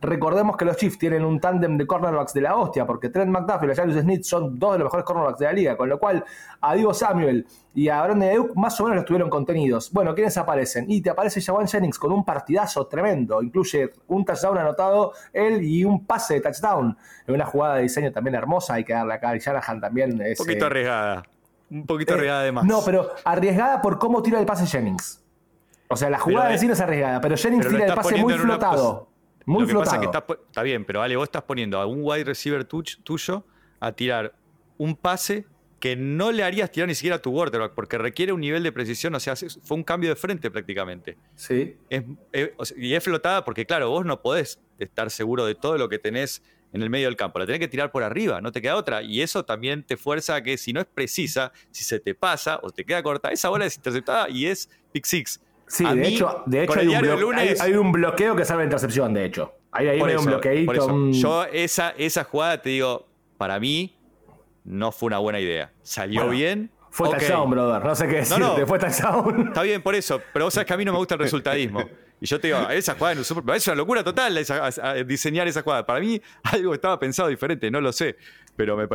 [0.00, 3.70] recordemos que los Chiefs tienen un tándem de cornerbacks de la hostia, porque Trent McDuffie
[3.70, 6.24] y Jarius Smith son dos de los mejores cornerbacks de la liga, con lo cual
[6.60, 9.92] a Divo Samuel y a Brandon Ayuk más o menos los tuvieron contenidos.
[9.92, 10.90] Bueno, ¿quiénes aparecen?
[10.90, 15.84] Y te aparece Jawan Jennings con un partidazo tremendo, incluye un touchdown anotado él y
[15.84, 16.96] un pase de touchdown,
[17.28, 20.20] en una jugada de diseño también hermosa, hay que darle acá a Shanahan también.
[20.20, 21.22] un poquito arriesgada.
[21.70, 22.64] Un poquito eh, arriesgada de más.
[22.64, 25.23] No, pero arriesgada por cómo tira el pase Jennings.
[25.94, 28.34] O sea, la jugada de sí no es arriesgada, pero Jennings tira el pase muy
[28.34, 29.08] flotado.
[29.46, 30.02] Muy flotado.
[30.02, 33.44] está, bien, pero Ale, vos estás poniendo a un wide receiver tuyo
[33.80, 34.34] a tirar
[34.78, 35.46] un pase
[35.78, 38.72] que no le harías tirar ni siquiera a tu quarterback, porque requiere un nivel de
[38.72, 41.16] precisión, o sea, fue un cambio de frente prácticamente.
[41.34, 41.76] Sí.
[42.76, 46.42] y es flotada porque, claro, vos no podés estar seguro de todo lo que tenés
[46.72, 49.02] en el medio del campo, la tenés que tirar por arriba, no te queda otra.
[49.02, 52.58] Y eso también te fuerza a que si no es precisa, si se te pasa
[52.62, 55.40] o te queda corta, esa bola es interceptada y es pick six.
[55.66, 59.54] Sí, de hecho, de hecho hay, un bloqueo que salva intercepción, de hecho.
[59.72, 61.10] Ahí hay un bloqueito.
[61.10, 63.06] Yo esa, esa jugada te digo,
[63.38, 63.96] para mí
[64.64, 65.72] no fue una buena idea.
[65.82, 66.70] Salió bien.
[66.90, 67.84] Fue touchdown, brother.
[67.84, 68.40] No sé qué decirte.
[68.40, 69.48] No, Fue touchdown.
[69.48, 70.20] Está bien, por eso.
[70.32, 71.82] Pero vos sabés que a mí no me gusta el resultadismo.
[72.20, 74.38] Y yo te digo, esa jugada en un Super es una locura total
[75.04, 75.84] diseñar esa jugada.
[75.84, 78.16] Para mí, algo estaba pensado diferente, no lo sé.
[78.54, 78.86] Pero me,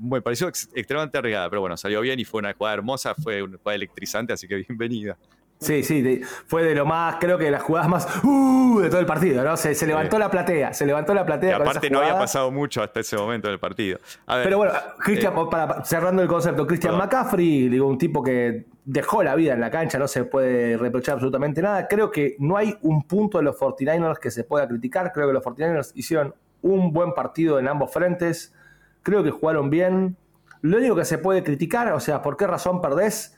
[0.00, 1.50] me pareció extremadamente arriesgada.
[1.50, 4.54] Pero bueno, salió bien y fue una jugada hermosa, fue una jugada electrizante, así que
[4.54, 5.18] bienvenida.
[5.60, 9.00] Sí, sí, fue de lo más, creo que de las jugadas más uh, de todo
[9.00, 9.56] el partido, ¿no?
[9.56, 11.50] Se, levantó la platea, se levantó la platea.
[11.50, 13.98] Y aparte no había pasado mucho hasta ese momento del partido.
[14.26, 19.24] Pero bueno, Christian, eh, para, cerrando el concepto, Christian McCaffrey, digo, un tipo que dejó
[19.24, 21.88] la vida en la cancha, no se puede reprochar absolutamente nada.
[21.88, 25.12] Creo que no hay un punto de los 49ers que se pueda criticar.
[25.12, 28.54] Creo que los 49ers hicieron un buen partido en ambos frentes.
[29.02, 30.16] Creo que jugaron bien.
[30.60, 33.36] Lo único que se puede criticar, o sea, ¿por qué razón perdés?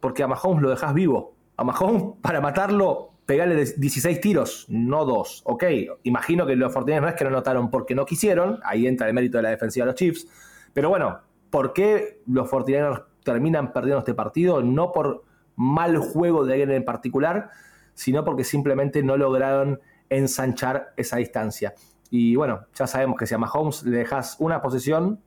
[0.00, 5.42] Porque a Mahomes lo dejas vivo a Mahomes para matarlo, pegarle 16 tiros, no dos.
[5.46, 5.64] Ok,
[6.02, 9.14] imagino que los Fortinados no es que no notaron porque no quisieron, ahí entra el
[9.14, 10.26] mérito de la defensiva de los Chiefs,
[10.72, 11.20] pero bueno,
[11.50, 14.62] ¿por qué los Fortinados terminan perdiendo este partido?
[14.62, 15.24] No por
[15.56, 17.50] mal juego de alguien en particular,
[17.94, 21.74] sino porque simplemente no lograron ensanchar esa distancia.
[22.10, 25.20] Y bueno, ya sabemos que si a Mahomes le dejas una posición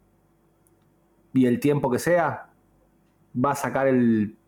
[1.33, 2.49] y el tiempo que sea,
[3.43, 3.87] va a sacar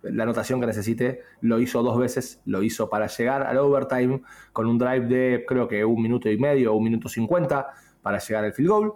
[0.01, 1.21] la anotación que necesite.
[1.41, 4.21] Lo hizo dos veces, lo hizo para llegar al overtime
[4.53, 7.67] con un drive de creo que un minuto y medio o un minuto cincuenta
[8.01, 8.93] para llegar al field goal.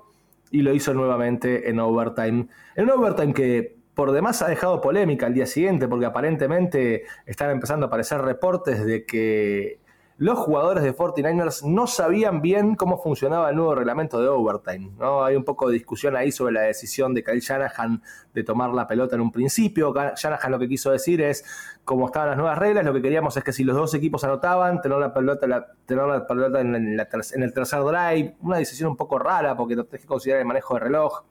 [0.51, 2.47] Y lo hizo nuevamente en overtime.
[2.75, 7.51] En un overtime que por demás ha dejado polémica al día siguiente porque aparentemente están
[7.51, 9.80] empezando a aparecer reportes de que
[10.21, 14.91] los jugadores de 49ers no sabían bien cómo funcionaba el nuevo reglamento de overtime.
[14.99, 15.23] ¿no?
[15.23, 18.85] Hay un poco de discusión ahí sobre la decisión de Kyle Shanahan de tomar la
[18.85, 19.91] pelota en un principio.
[20.15, 21.43] Shanahan lo que quiso decir es,
[21.83, 24.79] como estaban las nuevas reglas, lo que queríamos es que si los dos equipos anotaban,
[24.79, 28.35] tener la pelota, la pelota en, el tercer drive.
[28.41, 31.23] Una decisión un poco rara porque tenés que considerar el manejo de reloj.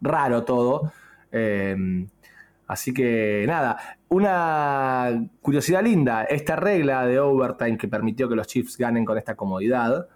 [0.00, 0.90] Raro todo.
[1.30, 1.76] Eh,
[2.68, 3.78] Así que nada,
[4.08, 9.34] una curiosidad linda, esta regla de overtime que permitió que los Chiefs ganen con esta
[9.34, 10.06] comodidad,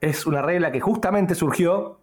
[0.00, 1.98] es una regla que justamente surgió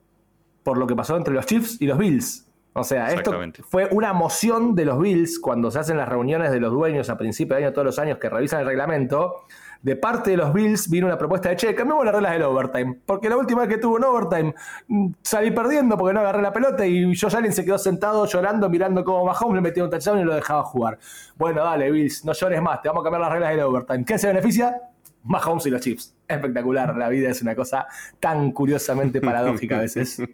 [0.63, 2.45] por lo que pasó entre los Chiefs y los Bills.
[2.73, 3.32] O sea, esto
[3.69, 7.17] fue una moción de los Bills cuando se hacen las reuniones de los dueños a
[7.17, 9.45] principio de año todos los años que revisan el reglamento
[9.86, 13.02] de parte de los Bills vino una propuesta de, che, cambiamos las reglas del overtime,
[13.06, 14.56] porque la última vez que tuvo un overtime
[14.88, 18.67] mm, salí perdiendo porque no agarré la pelota y Josh Allen se quedó sentado llorando,
[18.67, 20.98] mirando cómo Mahomes le metió un touchdown y lo dejaba jugar.
[21.36, 24.04] Bueno, dale, Bills, no llores más, te vamos a cambiar las reglas del overtime.
[24.06, 24.76] ¿Quién se beneficia?
[25.21, 26.15] Mahomes y los Chiefs.
[26.28, 27.86] Espectacular, la vida es una cosa
[28.19, 30.19] tan curiosamente paradójica a veces.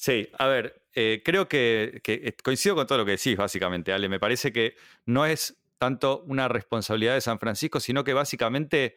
[0.00, 3.92] Sí, a ver, eh, creo que, que, eh, coincido con todo lo que decís, básicamente,
[3.92, 4.08] Ale.
[4.08, 8.96] Me parece que no es tanto una responsabilidad de San Francisco, sino que básicamente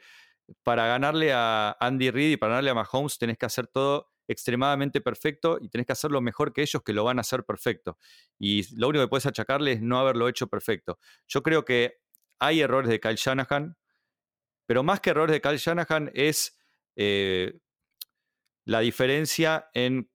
[0.63, 5.01] para ganarle a Andy Reid y para ganarle a Mahomes tenés que hacer todo extremadamente
[5.01, 7.97] perfecto y tenés que hacerlo mejor que ellos que lo van a hacer perfecto.
[8.39, 10.99] Y lo único que puedes achacarle es no haberlo hecho perfecto.
[11.27, 11.99] Yo creo que
[12.39, 13.77] hay errores de Kyle Shanahan,
[14.65, 16.57] pero más que errores de Kyle Shanahan es
[16.95, 17.59] eh,
[18.65, 20.09] la diferencia en,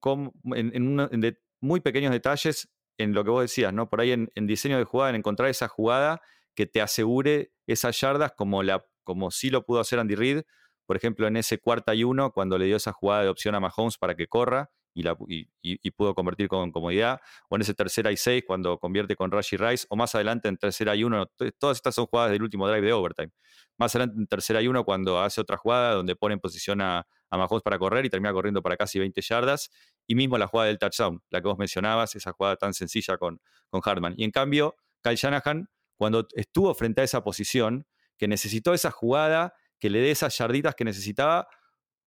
[1.60, 3.90] muy pequeños detalles en lo que vos decías, ¿no?
[3.90, 6.22] Por ahí en, en diseño de jugada, en encontrar esa jugada
[6.56, 10.42] que te asegure esas yardas como, la, como sí lo pudo hacer Andy Reid,
[10.86, 13.60] por ejemplo, en ese cuarta y uno, cuando le dio esa jugada de opción a
[13.60, 18.44] Mahomes para que corra y, pudo convertir con comodidad, o en ese tercera y seis,
[18.46, 21.26] cuando convierte con Rashi Rice, o más adelante en tercera y uno,
[21.58, 23.30] todas estas son jugadas del último drive de overtime.
[23.76, 27.06] Más adelante en tercera y uno, cuando hace otra jugada donde pone en posición a,
[27.28, 29.70] a Mahomes para correr y termina corriendo para casi 20 yardas,
[30.06, 33.40] y mismo la jugada del touchdown, la que vos mencionabas, esa jugada tan sencilla con,
[33.68, 34.14] con Hartman.
[34.16, 39.54] Y en cambio, Kyle Shanahan cuando estuvo frente a esa posición, que necesitó esa jugada,
[39.78, 41.48] que le dé esas yarditas que necesitaba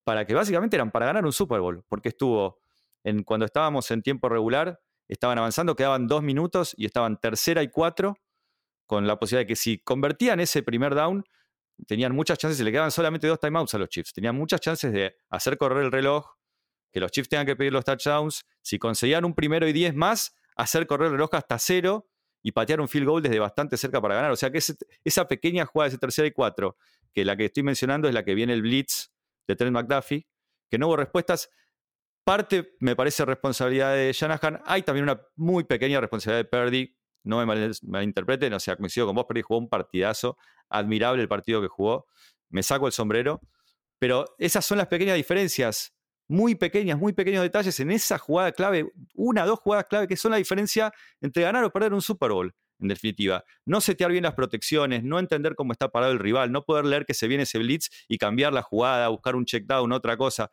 [0.04, 2.60] para que básicamente eran para ganar un Super Bowl, porque estuvo,
[3.04, 7.70] en, cuando estábamos en tiempo regular, estaban avanzando, quedaban dos minutos y estaban tercera y
[7.70, 8.16] cuatro,
[8.88, 11.24] con la posibilidad de que si convertían ese primer down,
[11.86, 14.92] tenían muchas chances, y le quedaban solamente dos timeouts a los Chiefs, tenían muchas chances
[14.92, 16.26] de hacer correr el reloj,
[16.92, 20.36] que los Chiefs tengan que pedir los touchdowns, si conseguían un primero y diez más,
[20.56, 22.09] hacer correr el reloj hasta cero
[22.42, 24.32] y patear un field goal desde bastante cerca para ganar.
[24.32, 24.60] O sea que
[25.04, 26.78] esa pequeña jugada, ese tercera y cuatro,
[27.14, 29.12] que la que estoy mencionando es la que viene el blitz
[29.48, 30.28] de Trent McDuffie,
[30.70, 31.50] que no hubo respuestas.
[32.24, 34.62] Parte me parece responsabilidad de Shanahan.
[34.66, 36.96] Hay también una muy pequeña responsabilidad de Purdy.
[37.24, 40.38] No me malinterpreten, o sea, coincido con vos, Purdy jugó un partidazo.
[40.70, 42.08] Admirable el partido que jugó.
[42.50, 43.42] Me saco el sombrero.
[43.98, 45.94] Pero esas son las pequeñas diferencias
[46.30, 50.32] muy pequeñas, muy pequeños detalles en esa jugada clave, una, dos jugadas clave que son
[50.32, 53.44] la diferencia entre ganar o perder un Super Bowl, en definitiva.
[53.66, 57.08] No setear bien las protecciones, no entender cómo está parado el rival, no poder leer
[57.08, 60.52] que se viene ese blitz y cambiar la jugada, buscar un check down, otra cosa.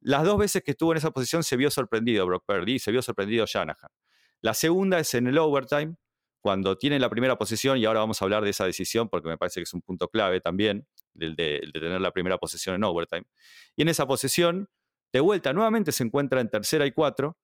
[0.00, 3.02] Las dos veces que estuvo en esa posición se vio sorprendido Brock Purdy, se vio
[3.02, 3.90] sorprendido Shanahan.
[4.40, 5.96] La segunda es en el overtime,
[6.40, 9.36] cuando tiene la primera posición, y ahora vamos a hablar de esa decisión porque me
[9.36, 10.86] parece que es un punto clave también,
[11.18, 13.24] el el de tener la primera posición en overtime.
[13.76, 14.70] Y en esa posición,
[15.12, 17.36] de vuelta, nuevamente se encuentra en tercera y cuatro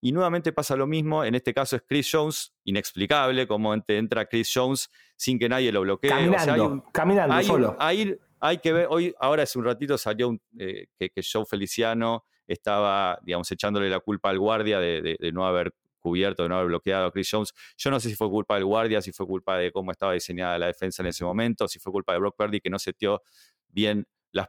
[0.00, 4.50] Y nuevamente pasa lo mismo, en este caso es Chris Jones, inexplicable, cómo entra Chris
[4.52, 6.10] Jones sin que nadie lo bloquee.
[6.10, 7.76] Caminando, caminando solo.
[7.78, 12.24] Hay, hay, que ver, hoy, ahora hace un ratito salió eh, que, que Joe Feliciano
[12.46, 17.06] estaba, digamos, echándole la culpa al guardia de, no haber cubierto, de no haber bloqueado
[17.06, 17.52] a Chris Jones.
[17.76, 20.58] Yo no sé si fue culpa del guardia, si fue culpa de cómo estaba diseñada
[20.58, 23.22] la defensa en ese momento, si fue culpa de Brock Purdy que no setió
[23.68, 24.48] bien las,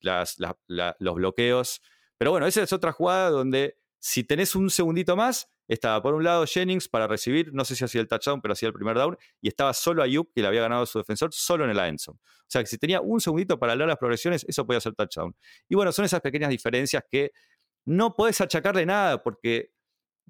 [0.00, 0.36] las
[0.98, 1.80] los bloqueos.
[2.18, 6.24] Pero bueno, esa es otra jugada donde si tenés un segundito más, estaba por un
[6.24, 9.16] lado Jennings para recibir, no sé si hacía el touchdown, pero hacía el primer down,
[9.40, 12.18] y estaba solo Ayuk, que le había ganado su defensor, solo en el endzone.
[12.18, 15.34] O sea que si tenía un segundito para leer las progresiones, eso podía ser touchdown.
[15.68, 17.32] Y bueno, son esas pequeñas diferencias que
[17.86, 19.70] no puedes achacarle nada, porque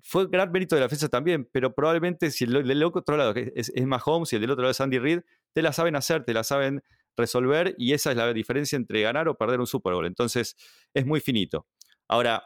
[0.02, 3.72] fue gran mérito de la defensa también, pero probablemente si el del otro lado es,
[3.74, 5.20] es Mahomes y el del otro lado es Andy Reid,
[5.52, 6.82] te la saben hacer, te la saben
[7.16, 10.06] resolver, y esa es la diferencia entre ganar o perder un Super Bowl.
[10.06, 10.56] Entonces,
[10.92, 11.66] es muy finito.
[12.14, 12.44] Ahora,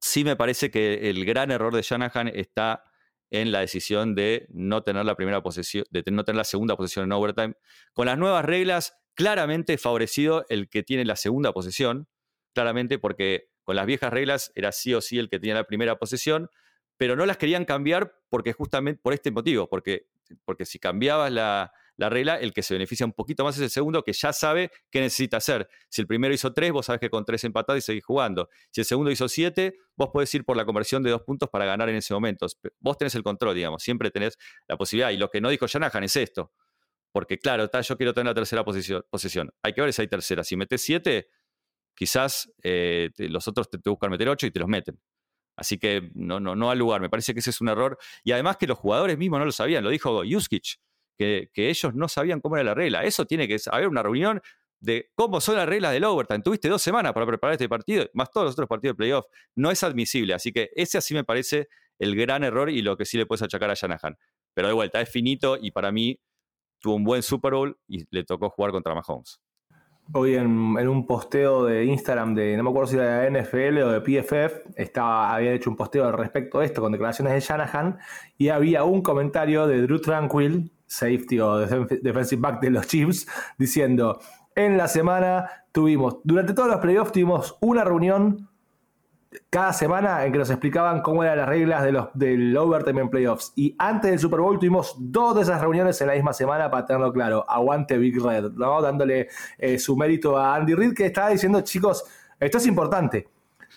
[0.00, 2.82] sí me parece que el gran error de Shanahan está
[3.30, 7.12] en la decisión de no tener la primera de no tener la segunda posesión en
[7.12, 7.54] overtime.
[7.92, 12.08] Con las nuevas reglas, claramente favorecido el que tiene la segunda posesión,
[12.54, 15.96] claramente porque con las viejas reglas era sí o sí el que tenía la primera
[16.00, 16.50] posesión,
[16.96, 20.08] pero no las querían cambiar porque justamente por este motivo, porque,
[20.44, 23.70] porque si cambiabas la, la regla, el que se beneficia un poquito más es el
[23.70, 25.68] segundo, que ya sabe qué necesita hacer.
[25.88, 28.48] Si el primero hizo tres, vos sabés que con tres empatados y seguís jugando.
[28.72, 31.64] Si el segundo hizo siete, vos podés ir por la conversión de dos puntos para
[31.64, 32.46] ganar en ese momento.
[32.80, 34.36] Vos tenés el control, digamos, siempre tenés
[34.66, 35.10] la posibilidad.
[35.10, 36.52] Y lo que no dijo Shanahan es esto.
[37.12, 39.52] Porque claro, yo quiero tener la tercera posición, posesión.
[39.62, 40.42] Hay que ver si hay tercera.
[40.42, 41.28] Si metes siete,
[41.94, 44.98] quizás eh, los otros te, buscan meter ocho y te los meten.
[45.54, 47.00] Así que no, no, no al lugar.
[47.00, 47.96] Me parece que ese es un error.
[48.24, 49.84] Y además que los jugadores mismos no lo sabían.
[49.84, 50.80] Lo dijo Juskic
[51.16, 53.04] que, ellos no sabían cómo era la regla.
[53.04, 54.40] Eso tiene que haber una reunión
[54.80, 56.40] de cómo son las reglas del overtime.
[56.40, 59.26] Tuviste dos semanas para preparar este partido, más todos los otros partidos de playoff.
[59.54, 60.34] No es admisible.
[60.34, 63.42] Así que ese así me parece el gran error y lo que sí le puedes
[63.42, 64.16] achacar a Shanahan.
[64.54, 66.20] Pero de vuelta, es finito y para mí
[66.80, 69.40] tuvo un buen Super Bowl y le tocó jugar contra Mahomes.
[70.14, 73.92] Hoy en, un posteo de Instagram de, no me acuerdo si era de NFL o
[73.92, 77.98] de PFF, estaba, había hecho un posteo al respecto de esto con declaraciones de Shanahan
[78.36, 83.26] y había un comentario de Drew Tranquil, safety o defensive back de los Chiefs,
[83.58, 84.20] diciendo,
[84.54, 88.48] en la semana tuvimos, durante todos los playoffs tuvimos una reunión
[89.48, 93.08] cada semana en que nos explicaban cómo eran las reglas de los, del overtime en
[93.08, 93.54] playoffs.
[93.56, 96.84] Y antes del Super Bowl tuvimos dos de esas reuniones en la misma semana para
[96.84, 97.46] tenerlo claro.
[97.48, 98.82] Aguante Big Red, ¿no?
[98.82, 102.04] Dándole eh, su mérito a Andy Reid que estaba diciendo, chicos,
[102.38, 103.28] esto es importante.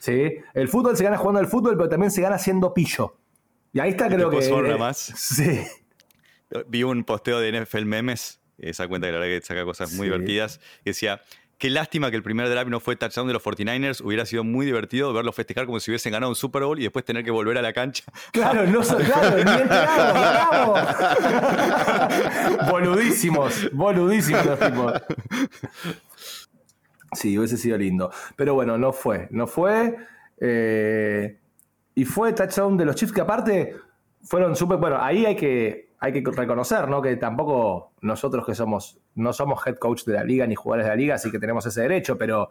[0.02, 0.34] ¿sí?
[0.54, 3.16] El fútbol se gana jugando al fútbol, pero también se gana haciendo pillo.
[3.72, 4.40] Y ahí está, creo que.
[4.40, 4.98] Eh, más?
[5.16, 5.62] Sí.
[6.68, 10.08] Vi un posteo de NFL Memes, esa cuenta que la verdad que saca cosas muy
[10.08, 11.22] divertidas, que decía,
[11.58, 14.66] qué lástima que el primer drive no fue touchdown de los 49ers, hubiera sido muy
[14.66, 17.58] divertido verlo festejar como si hubiesen ganado un Super Bowl y después tener que volver
[17.58, 18.04] a la cancha.
[18.32, 19.44] Claro, no claro, ni
[22.70, 24.94] boludísimos, boludísimos los tipos.
[27.14, 28.12] Sí, hubiese sido lindo.
[28.36, 29.96] Pero bueno, no fue, no fue.
[30.40, 31.38] Eh,
[31.96, 33.76] y fue touchdown de los Chiefs que aparte
[34.24, 37.02] fueron súper, bueno, ahí hay que hay que reconocer, ¿no?
[37.02, 40.90] Que tampoco nosotros que somos, no somos head coach de la liga ni jugadores de
[40.90, 42.50] la liga, así que tenemos ese derecho, pero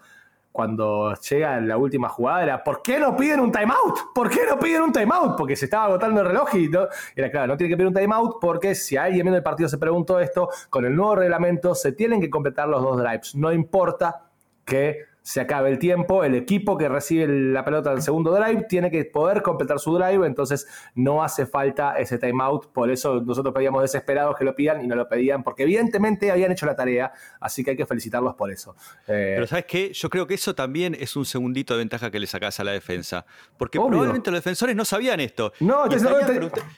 [0.54, 4.12] cuando llega la última jugada era, ¿por qué no piden un timeout?
[4.14, 5.36] ¿Por qué no piden un timeout?
[5.36, 6.70] Porque se estaba agotando el reloj y
[7.16, 9.78] era claro, no tiene que pedir un timeout porque si alguien viendo el partido se
[9.78, 13.34] preguntó esto, con el nuevo reglamento se tienen que completar los dos drives.
[13.34, 14.26] No importa
[14.64, 18.90] que se acabe el tiempo, el equipo que recibe la pelota del segundo drive tiene
[18.90, 23.80] que poder completar su drive, entonces no hace falta ese timeout, por eso nosotros pedíamos
[23.80, 27.10] desesperados que lo pidan y no lo pedían, porque evidentemente habían hecho la tarea,
[27.40, 28.76] así que hay que felicitarlos por eso.
[29.08, 29.94] Eh, Pero ¿sabes qué?
[29.94, 32.72] Yo creo que eso también es un segundito de ventaja que le sacás a la
[32.72, 33.24] defensa,
[33.56, 35.54] porque probablemente los defensores no sabían esto.
[35.60, 35.86] No,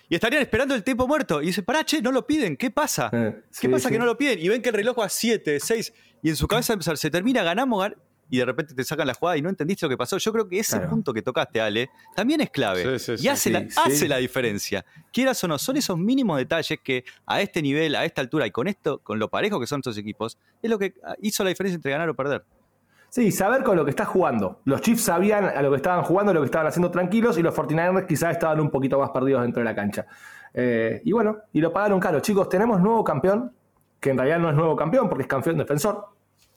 [0.08, 3.10] y estarían, esperando el tiempo muerto y dicen, pará, che, no lo piden, ¿qué pasa?
[3.12, 4.38] Eh, ¿Qué pasa que no lo piden?
[4.38, 7.42] Y ven que el reloj va a 7, 6 y en su cabeza se termina,
[7.42, 7.92] ganamos,
[8.28, 10.18] y de repente te sacan la jugada y no entendiste lo que pasó.
[10.18, 12.82] Yo creo que ese punto que tocaste, Ale, también es clave.
[13.18, 14.84] y hace, la, hace la diferencia.
[15.12, 18.50] Quieras o no, son esos mínimos detalles que a este nivel, a esta altura y
[18.50, 21.76] con esto, con lo parejo que son estos equipos, es lo que hizo la diferencia
[21.76, 22.44] entre ganar o perder.
[23.08, 24.60] Sí, saber con lo que estás jugando.
[24.64, 27.54] Los Chiefs sabían a lo que estaban jugando, lo que estaban haciendo tranquilos, y los
[27.54, 30.06] 49ers quizás estaban un poquito más perdidos dentro de la cancha.
[30.52, 32.20] Eh, y bueno, y lo pagaron caro.
[32.20, 33.52] Chicos, tenemos nuevo campeón,
[34.00, 36.08] que en realidad no es nuevo campeón porque es campeón defensor.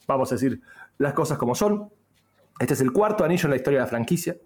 [0.06, 0.60] Vamos a decir,
[1.00, 1.88] las cosas como son.
[2.58, 4.36] Este es el cuarto anillo en la historia de la franquicia.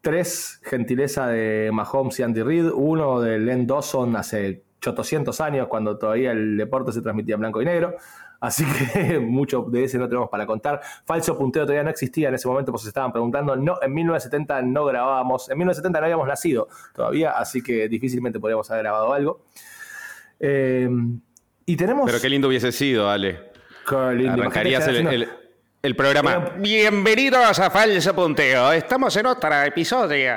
[0.00, 2.70] Tres, gentileza de Mahomes y Andy Reid.
[2.74, 7.62] Uno de Len Dawson hace 800 años, cuando todavía el deporte se transmitía en blanco
[7.62, 7.94] y negro.
[8.40, 10.80] Así que mucho de ese no tenemos para contar.
[11.04, 13.54] Falso punteo todavía no existía en ese momento, pues se estaban preguntando.
[13.54, 18.68] No, en 1970 no grabábamos, en 1970 no habíamos nacido todavía, así que difícilmente podríamos
[18.72, 19.44] haber grabado algo.
[20.40, 20.88] Eh,
[21.64, 22.06] y tenemos.
[22.06, 23.38] Pero qué lindo hubiese sido, Ale.
[23.88, 24.32] Qué lindo.
[24.32, 25.28] Arrancarías el-
[25.86, 26.44] el programa.
[26.44, 28.72] Pero- Bienvenidos a Falso Punteo.
[28.72, 30.34] Estamos en otro episodio.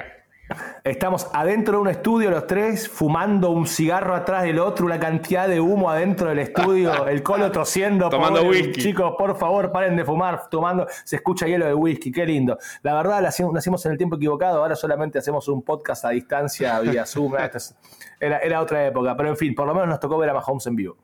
[0.83, 5.47] Estamos adentro de un estudio los tres, fumando un cigarro atrás del otro, una cantidad
[5.47, 8.09] de humo adentro del estudio, el colo tosiendo.
[8.09, 8.81] Tomando pobre, whisky.
[8.81, 12.57] Chicos, por favor, paren de fumar, tomando, se escucha hielo de whisky, qué lindo.
[12.81, 16.79] La verdad, lo hacíamos en el tiempo equivocado, ahora solamente hacemos un podcast a distancia
[16.79, 17.33] vía Zoom.
[18.21, 20.67] Era, era otra época, pero en fin, por lo menos nos tocó ver a Mahomes
[20.67, 20.97] en vivo.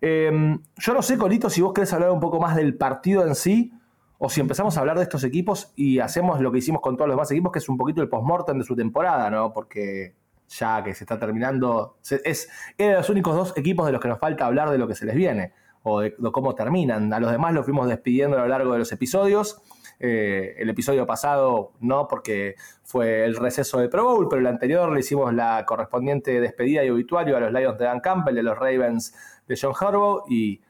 [0.00, 3.34] Eh, yo no sé, Colito, si vos querés hablar un poco más del partido en
[3.34, 3.72] sí,
[4.18, 7.08] o si empezamos a hablar de estos equipos y hacemos lo que hicimos con todos
[7.08, 9.52] los demás equipos, que es un poquito el postmortem de su temporada, ¿no?
[9.52, 10.14] Porque
[10.48, 14.08] ya que se está terminando, se- es, eran los únicos dos equipos de los que
[14.08, 17.12] nos falta hablar de lo que se les viene, o de, de cómo terminan.
[17.12, 19.60] A los demás los fuimos despidiendo a lo largo de los episodios.
[20.00, 24.92] Eh, el episodio pasado no, porque fue el receso de Pro Bowl, pero el anterior
[24.92, 28.56] le hicimos la correspondiente despedida y obituario a los Lions de Dan Campbell, de los
[28.56, 29.14] Ravens
[29.48, 30.60] de John Harbaugh, y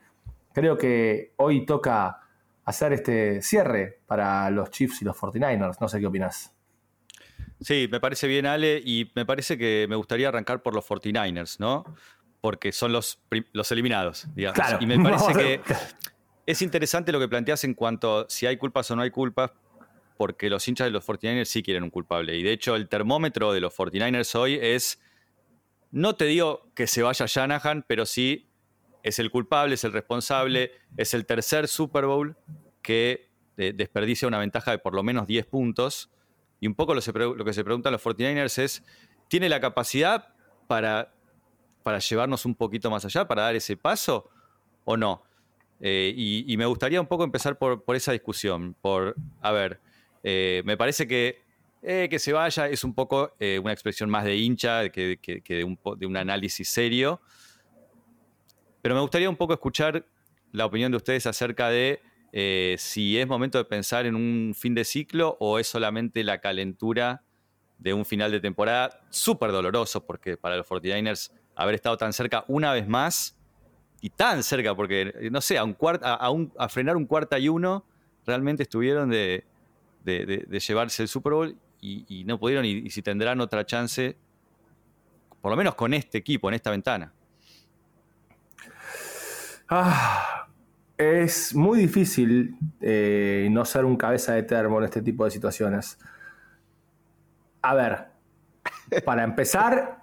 [0.53, 2.21] creo que hoy toca
[2.65, 5.77] hacer este cierre para los Chiefs y los 49ers.
[5.79, 6.53] No sé qué opinas.
[7.61, 11.59] Sí, me parece bien, Ale, y me parece que me gustaría arrancar por los 49ers,
[11.59, 11.83] ¿no?
[12.41, 13.21] Porque son los,
[13.51, 14.55] los eliminados, digamos.
[14.55, 14.77] Claro.
[14.79, 15.61] Y me parece que
[16.49, 19.51] es interesante lo que planteas en cuanto a si hay culpas o no hay culpas,
[20.17, 22.35] porque los hinchas de los 49ers sí quieren un culpable.
[22.35, 24.99] Y de hecho, el termómetro de los 49ers hoy es,
[25.91, 28.49] no te digo que se vaya Shanahan, pero sí
[29.03, 32.35] es el culpable, es el responsable, es el tercer Super Bowl
[32.81, 36.09] que eh, desperdicia una ventaja de por lo menos 10 puntos.
[36.59, 38.83] Y un poco lo, que se preguntan los 49ers es,
[39.27, 40.33] ¿tiene la capacidad
[40.65, 41.13] para,
[41.83, 44.31] para llevarnos un poquito más allá, para dar ese paso
[44.83, 45.28] o no?
[45.81, 49.79] Eh, y, me gustaría un poco empezar por, esa discusión, por, a ver,
[50.23, 51.41] eh, me parece que
[51.81, 55.17] eh, que se vaya es un poco una expresión más de hincha que,
[55.47, 57.21] de, un, de un análisis serio.
[58.81, 60.05] Pero me gustaría un poco escuchar
[60.51, 62.01] la opinión de ustedes acerca de
[62.77, 67.23] si es momento de pensar en un fin de ciclo o es solamente la calentura
[67.77, 72.43] de un final de temporada súper doloroso, porque para los 49ers haber estado tan cerca
[72.49, 73.38] una vez más
[74.01, 77.85] y tan cerca, porque no sé, a, frenar un cuarta y uno,
[78.25, 79.43] realmente estuvieron de,
[80.05, 84.15] llevarse el Super Bowl y, no pudieron, y, y si tendrán otra chance,
[85.41, 87.13] por lo menos con este equipo, en esta ventana.
[89.69, 90.47] Ah,
[90.97, 95.99] es muy difícil eh, no ser un cabeza de termo en este tipo de situaciones.
[97.61, 98.07] A ver,
[99.05, 99.98] para empezar,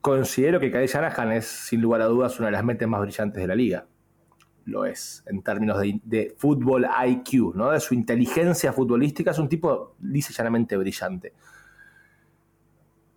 [0.00, 3.40] considero que Kyle Shanahan es, sin lugar a dudas, una de las mentes más brillantes
[3.40, 3.86] de la liga.
[4.64, 7.70] Lo es, en términos de, fútbol IQ, ¿no?
[7.70, 9.30] de su inteligencia futbolística.
[9.30, 11.32] Es un tipo, dice llanamente, brillante.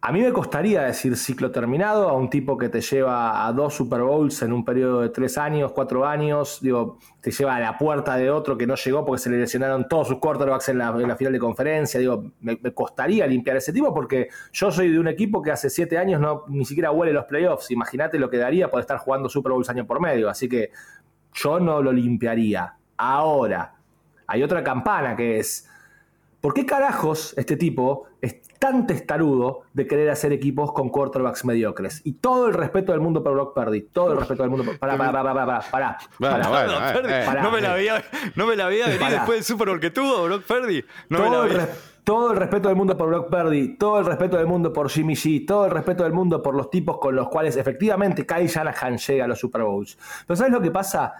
[0.05, 3.73] A mí me costaría decir ciclo terminado a un tipo que te lleva a dos
[3.75, 7.77] Super Bowls en un periodo de tres años, cuatro años, digo, te lleva a la
[7.77, 11.15] puerta de otro que no llegó porque se le lesionaron todos sus quarterbacks en la,
[11.15, 15.07] final de conferencia, digo, me, me costaría limpiar ese tipo porque yo soy de un
[15.07, 18.69] equipo que hace siete años no ni siquiera huele los playoffs, imagínate lo que daría
[18.69, 20.71] por estar jugando Super Bowls año por medio, así que
[21.33, 22.75] yo no lo limpiaría.
[22.97, 23.75] Ahora,
[24.27, 25.69] hay otra campana que es,
[26.41, 31.99] ¿por qué carajos este tipo es tan testarudo de querer hacer equipos con quarterbacks mediocres?
[32.05, 34.79] Y todo el respeto del mundo por Brock Purdy, todo el respeto del mundo por...
[34.79, 36.49] Pará, pará, pará, pará, pará, Bueno, pará.
[36.49, 38.03] bueno, eh, no me la veía,
[38.35, 39.15] no me la venir Pará.
[39.15, 40.83] después del Super Bowl que tuvo, Brock Purdy.
[41.09, 41.65] No me la todo, el veía.
[41.65, 44.89] res- todo el respeto del mundo por Brock Purdy, todo el respeto del mundo por
[44.89, 48.47] Jimmy G, todo el respeto del mundo por los tipos con los cuales efectivamente Kyle
[48.47, 49.97] Shanahan llega a los Super Bowls.
[50.25, 51.13] Pero ¿sabes lo que pasa?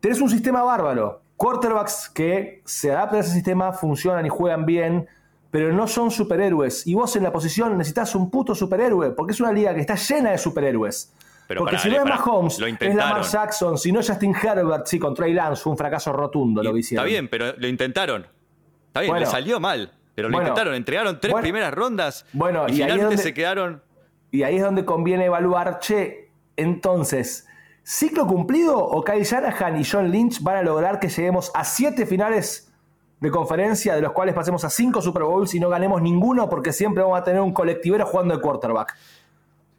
[0.00, 1.22] Tenés un sistema bárbaro.
[1.36, 5.08] Quarterbacks que se adaptan a ese sistema, funcionan y juegan bien,
[5.50, 6.86] pero no son superhéroes.
[6.86, 9.94] Y vos en la posición necesitas un puto superhéroe, porque es una liga que está
[9.96, 11.12] llena de superhéroes.
[11.48, 12.04] Pero porque pará, si no es.
[12.04, 12.94] Mahomes, es.
[12.94, 16.62] Lamar Jackson, si no es Justin Herbert, sí, con Trey Lance fue un fracaso rotundo
[16.62, 17.04] lo que hicieron.
[17.04, 18.26] Está bien, pero lo intentaron.
[18.86, 19.26] Está bien, Bueno.
[19.26, 19.92] le salió mal.
[20.14, 20.48] Pero lo Bueno.
[20.48, 21.42] intentaron, entregaron tres Bueno.
[21.44, 23.82] primeras rondas Bueno, y, y ahí es finalmente donde- se quedaron.
[24.32, 27.46] Y ahí es donde conviene evaluar, che, entonces,
[27.82, 32.06] ¿ciclo cumplido o Kyle Shanahan y John Lynch van a lograr que lleguemos a siete
[32.06, 32.69] finales
[33.20, 36.72] de conferencia, de los cuales pasemos a cinco Super Bowls y no ganemos ninguno porque
[36.72, 38.96] siempre vamos a tener un colectivero jugando de quarterback?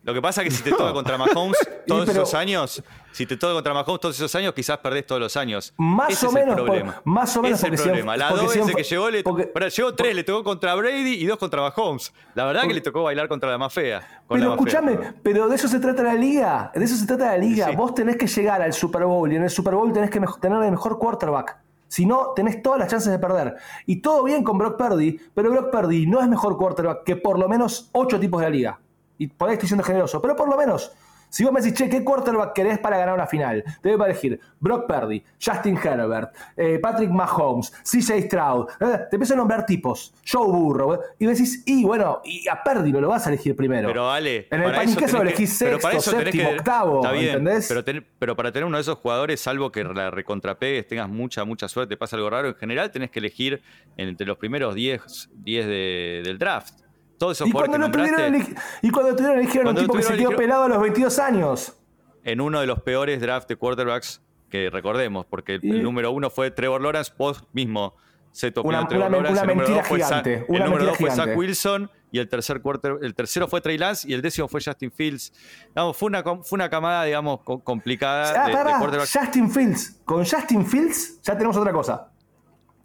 [0.03, 3.25] Lo que pasa es que si te toca contra Mahomes todos pero- esos años, si
[3.27, 5.73] te toca contra Mahomes todos esos años, quizás perdés todos los años.
[5.77, 6.93] Más Ese o es menos, el problema.
[6.93, 8.17] por- más o menos es el porque problema.
[8.17, 11.25] La porque dos veces que llegó, le, porque- llegó tres, le tocó contra Brady y
[11.27, 12.11] dos contra Mahomes.
[12.33, 14.23] La verdad que le tocó bailar contra la más fea.
[14.27, 16.71] Pero escúchame, pero de eso se trata la liga.
[16.73, 17.67] De eso se trata la liga.
[17.69, 17.75] Sí.
[17.75, 20.63] Vos tenés que llegar al Super Bowl y en el Super Bowl tenés que tener
[20.63, 21.57] el mejor quarterback.
[21.91, 23.57] Si no, tenés todas las chances de perder.
[23.85, 27.37] Y todo bien con Brock Purdy, pero Brock Purdy no es mejor quarterback que por
[27.37, 28.79] lo menos ocho tipos de la liga.
[29.17, 30.93] Y por ahí estoy siendo generoso, pero por lo menos.
[31.31, 33.63] Si vos me decís, che, ¿qué quarterback querés para ganar una final?
[33.81, 38.67] Te voy a elegir Brock Purdy, Justin Herbert, eh, Patrick Mahomes, CJ Stroud.
[38.81, 40.13] eh, te empiezo a nombrar tipos.
[40.29, 40.93] Joe Burrow.
[40.95, 43.87] eh, y decís, y bueno, y a Purdy no lo vas a elegir primero.
[43.87, 46.95] Pero Ale, En el paniqueso eso lo elegís pero para sexto, eso séptimo, que- octavo,
[47.01, 47.65] está bien, ¿entendés?
[47.69, 51.45] Pero, ten- pero para tener uno de esos jugadores, salvo que la recontrapegues, tengas mucha,
[51.45, 53.61] mucha suerte, pasa algo raro, en general tenés que elegir
[53.95, 56.73] entre los primeros 10, 10 de- del draft.
[57.21, 58.47] Todos esos Y cuando, que lo tuvieron
[58.81, 61.77] y cuando tuvieron eligieron un Cuando tipo que se quedó pelado a los 22 años.
[62.23, 66.11] en uno de los peores drafts de quarterbacks que recordemos, porque el, Y- el número
[66.11, 67.93] uno fue Trevor Lawrence, vos mismo
[68.31, 70.85] se topó Una- Trevor una Lawrence, una el número mentira fue Sa- gigante, el número
[70.85, 71.37] dos fue Zach.
[71.37, 74.91] Wilson y el tercer quarter, el tercero fue Trey Lance y el décimo fue Justin
[74.91, 75.31] Fields.
[75.69, 79.15] Digamos, fue una fue una camada, digamos, co- complicada Ah, de, quarterbacks.
[79.15, 80.01] Justin Fields.
[80.05, 82.07] Con Justin Fields ya tenemos otra cosa.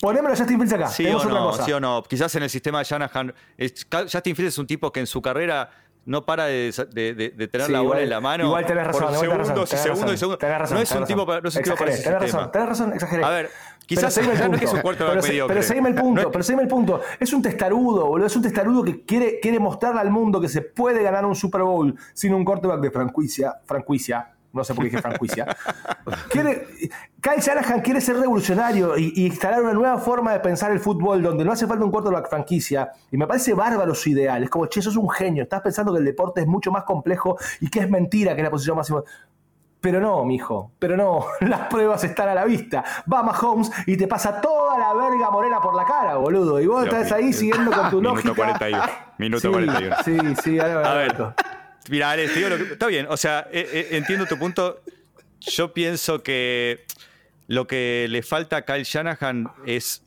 [0.01, 0.89] Ponémelo a Justin Fields acá.
[0.89, 2.03] Sí o no, sí o no.
[2.03, 3.35] Quizás en el sistema de Shanahan.
[3.57, 5.71] es- Justin Fields es un tipo que en su carrera
[6.05, 8.45] no para de, de- de- de tener Sí, la bola igual- en la mano.
[8.45, 10.39] Igual tenés razón, por igual tenés razón, segundos y segundos y razón, segundos.
[10.39, 12.31] tenés razón, no es un tipo para, no es un tipo para ese Exageré, tenés
[12.31, 12.43] sistema.
[12.47, 13.25] razón, tenés razón, exageré.
[13.25, 14.65] A ver, Pero quizás seguime el no punto.
[14.65, 15.55] es un quarterback pero, mediocre.
[15.57, 17.01] pero seguime el punto, No es- pero seguime el punto.
[17.19, 18.27] Es un testarudo, boludo.
[18.27, 21.63] Es un testarudo que quiere, quiere mostrarle al mundo que se puede ganar un Super
[21.63, 23.55] Bowl sin un quarterback de franquicia.
[23.65, 25.47] franquicia no sé por qué dije franquicia.
[26.31, 26.67] quiere,
[27.21, 31.23] Kyle Shanahan quiere ser revolucionario y, y instalar una nueva forma de pensar el fútbol
[31.23, 32.91] donde no hace falta un quarterback franquicia.
[33.11, 34.43] Y me parece bárbaro su ideal.
[34.43, 35.43] Es como, che, sos un genio.
[35.45, 38.45] Estás pensando que el deporte es mucho más complejo y que es mentira que es
[38.45, 39.03] la posición máxima.
[39.81, 42.85] Pero no, mijo, pero no, las pruebas están a la vista.
[43.13, 46.61] Va Mahomes y te pasa toda la verga morena por la cara, boludo.
[46.61, 48.35] Y vos estás ahí siguiendo con tu Minuto lógica.
[48.35, 48.85] 41,
[49.19, 49.97] minuto sí, 41.
[50.05, 51.35] Sí, sí, ahora A ver.
[51.91, 54.83] Mira, digo lo que- está bien, o sea, eh, eh, entiendo tu punto.
[55.41, 56.85] Yo pienso que
[57.47, 60.03] lo que le falta a Kyle Shanahan es,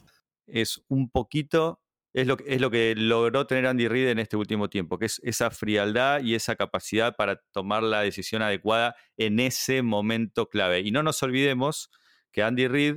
[0.47, 1.82] es un poquito,
[2.13, 5.21] es lo, es lo que logró tener Andy Reid en este último tiempo, que es
[5.23, 10.82] esa frialdad y esa capacidad para tomar la decisión adecuada en ese momento clave.
[10.82, 11.89] Y no nos olvidemos
[12.32, 12.95] que Andy Reid,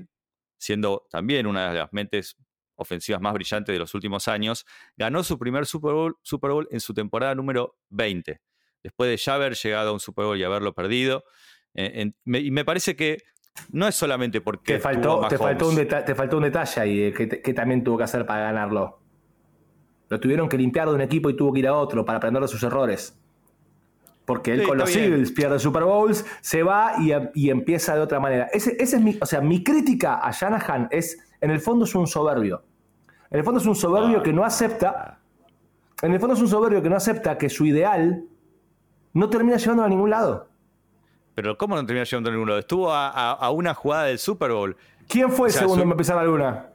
[0.58, 2.36] siendo también una de las mentes
[2.74, 4.64] ofensivas más brillantes de los últimos años,
[4.96, 8.40] ganó su primer Super Bowl, Super Bowl en su temporada número 20,
[8.82, 11.24] después de ya haber llegado a un Super Bowl y haberlo perdido.
[11.74, 13.18] Eh, en- me- y me parece que
[13.70, 16.80] no es solamente porque Te faltó, a te, faltó un deta- te faltó un detalle
[16.80, 18.98] ahí eh, que, también tuvo que hacer para ganarlo.
[20.08, 22.42] Lo tuvieron que limpiar de un equipo y tuvo que ir a otro para aprender
[22.42, 23.18] de sus errores.
[24.24, 24.94] Porque él Sí, con los.
[24.94, 28.48] Eagles pierde Super Bowls, se va y, y empieza de otra manera.
[28.52, 31.94] Ese, ese es mi, o sea, mi crítica a Shanahan es, en el fondo es
[31.94, 32.62] un soberbio.
[33.30, 34.22] En el fondo es un soberbio Ah.
[34.22, 35.18] que no acepta,
[36.02, 38.24] en el fondo es un soberbio que no acepta que su ideal
[39.12, 40.48] no termina llevándolo a ningún lado.
[41.34, 42.60] Pero ¿cómo no terminó llegando a ningún lado?
[42.60, 44.76] Estuvo a, a- a una jugada del Super Bowl.
[45.08, 46.66] ¿Quién fue O el segundo su- en empezar la luna?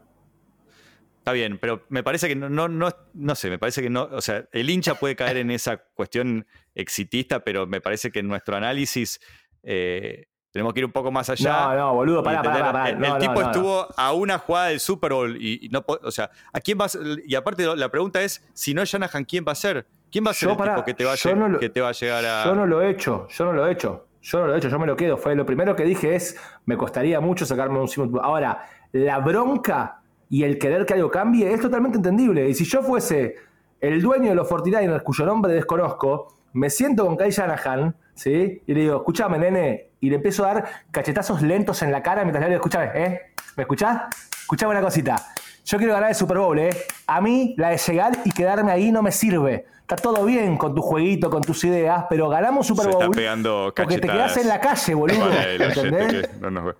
[1.19, 4.03] Está bien, pero me parece que no, no, no, no sé, me parece que no,
[4.11, 8.29] o sea, el hincha puede caer en esa cuestión exitista, pero me parece que en
[8.29, 9.19] nuestro análisis
[9.63, 11.67] eh, tenemos que ir un poco más allá.
[11.67, 13.47] No, no, boludo, pará, pará, pará, El, no, el tipo no, no.
[13.51, 16.97] estuvo a una jugada del Super Bowl y, y no, o sea, ¿a quién vas?
[17.25, 19.85] Y aparte la pregunta es, si no es Shanahan, ¿quién va a ser?
[20.11, 21.69] ¿Quién va a ser Yo, el pará, tipo que te va a, no lo- que
[21.69, 22.43] te va a llegar a?
[22.45, 24.05] Yo no lo he hecho, yo no lo he hecho.
[24.21, 25.17] Yo no lo he hecho, yo me lo quedo.
[25.17, 30.01] Fue lo primero que dije es, me costaría mucho sacarme un simul- Ahora, la bronca
[30.29, 32.49] y el querer que algo cambie es totalmente entendible.
[32.49, 33.35] Y si yo fuese
[33.79, 38.61] el dueño de los 49ers, cuyo nombre desconozco, me siento con Kyle Shanahan, ¿sí?
[38.65, 39.91] Y le digo, escúchame, nene.
[40.01, 43.21] Y le empiezo a dar cachetazos lentos en la cara mientras le digo, escúchame, ¿eh?
[43.55, 44.03] ¿Me escuchás?
[44.41, 45.15] Escuchame una cosita.
[45.63, 46.69] Yo quiero ganar el Super Bowl, ¿eh?
[47.07, 49.65] A mí, la de llegar y quedarme ahí no me sirve.
[49.89, 53.15] Está todo bien con tu jueguito, con tus ideas, pero ganamos Super Se está Bowl
[53.15, 55.25] pegando porque te quedás en la calle, boludo.
[55.27, 56.27] Oyente ¿Entendés?
[56.27, 56.73] que no nos ve.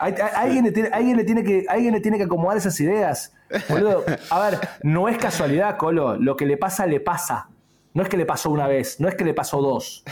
[0.00, 2.80] Hay- hay- alguien, le tiene, alguien, le tiene que, alguien le tiene que acomodar esas
[2.80, 3.32] ideas.
[3.68, 6.16] Boludo, a ver, no es casualidad, Colo.
[6.16, 7.46] Lo que le pasa, le pasa.
[7.94, 10.02] No es que le pasó una vez, no es que le pasó dos.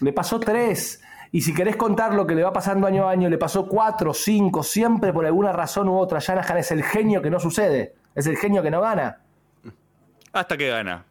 [0.00, 1.02] Le pasó tres.
[1.32, 4.14] Y si querés contar lo que le va pasando año a año, le pasó cuatro,
[4.14, 6.18] cinco, siempre por alguna razón u otra.
[6.18, 7.94] Shanahan es el genio que no sucede.
[8.14, 9.18] Es el genio que no gana.
[10.32, 11.04] Hasta que gana.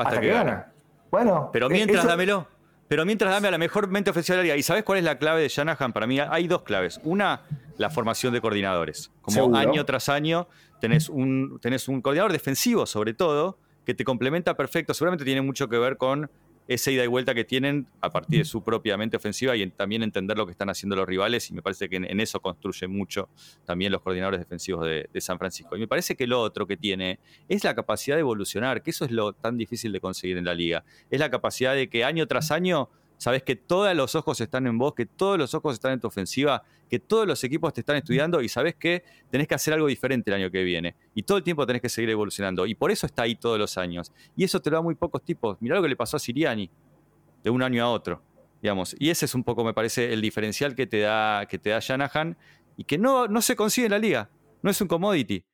[0.00, 0.72] Hasta, Hasta, que, gana.
[1.10, 1.50] Bueno.
[1.52, 2.46] Pero eh, mientras eso- dámelo.
[2.88, 4.56] Pero mientras dame a la mejor mente ofensiva de la liga.
[4.56, 5.92] ¿Y sabes cuál es la clave de Shanahan?
[5.92, 7.00] Para mí hay dos claves.
[7.04, 7.42] Una,
[7.78, 9.12] la formación de coordinadores.
[9.22, 9.56] Como Seguro.
[9.58, 10.48] año tras año
[10.80, 14.92] tenés un, tenés un coordinador defensivo, sobre todo, que te complementa perfecto.
[14.92, 16.28] Seguramente tiene mucho que ver con
[16.70, 20.04] esa ida y vuelta que tienen a partir de su propia mente ofensiva y también
[20.04, 23.28] entender lo que están haciendo los rivales y me parece que en, eso construye mucho
[23.64, 25.76] también los coordinadores defensivos de, San Francisco.
[25.76, 27.18] Y me parece que lo otro que tiene
[27.48, 30.54] es la capacidad de evolucionar, que eso es lo tan difícil de conseguir en la
[30.54, 30.84] liga.
[31.10, 32.88] Es la capacidad de que año tras año
[33.20, 36.06] sabes que todos los ojos están en vos, que todos los ojos están en tu
[36.06, 39.88] ofensiva, que todos los equipos te están estudiando y sabes que tenés que hacer algo
[39.88, 40.96] diferente el año que viene.
[41.14, 42.64] Y todo el tiempo tenés que seguir evolucionando.
[42.64, 44.10] Y por eso está ahí todos los años.
[44.34, 45.58] Y eso te lo da muy pocos tipos.
[45.60, 46.70] Mirá lo que le pasó a Siriani
[47.44, 48.22] de un año a otro.
[48.62, 48.96] Digamos.
[48.98, 51.78] Y ese es un poco, me parece, el diferencial que te da, que te da
[51.78, 52.38] Shanahan
[52.78, 54.30] y que no, no se consigue en la liga.
[54.62, 55.44] No es un commodity.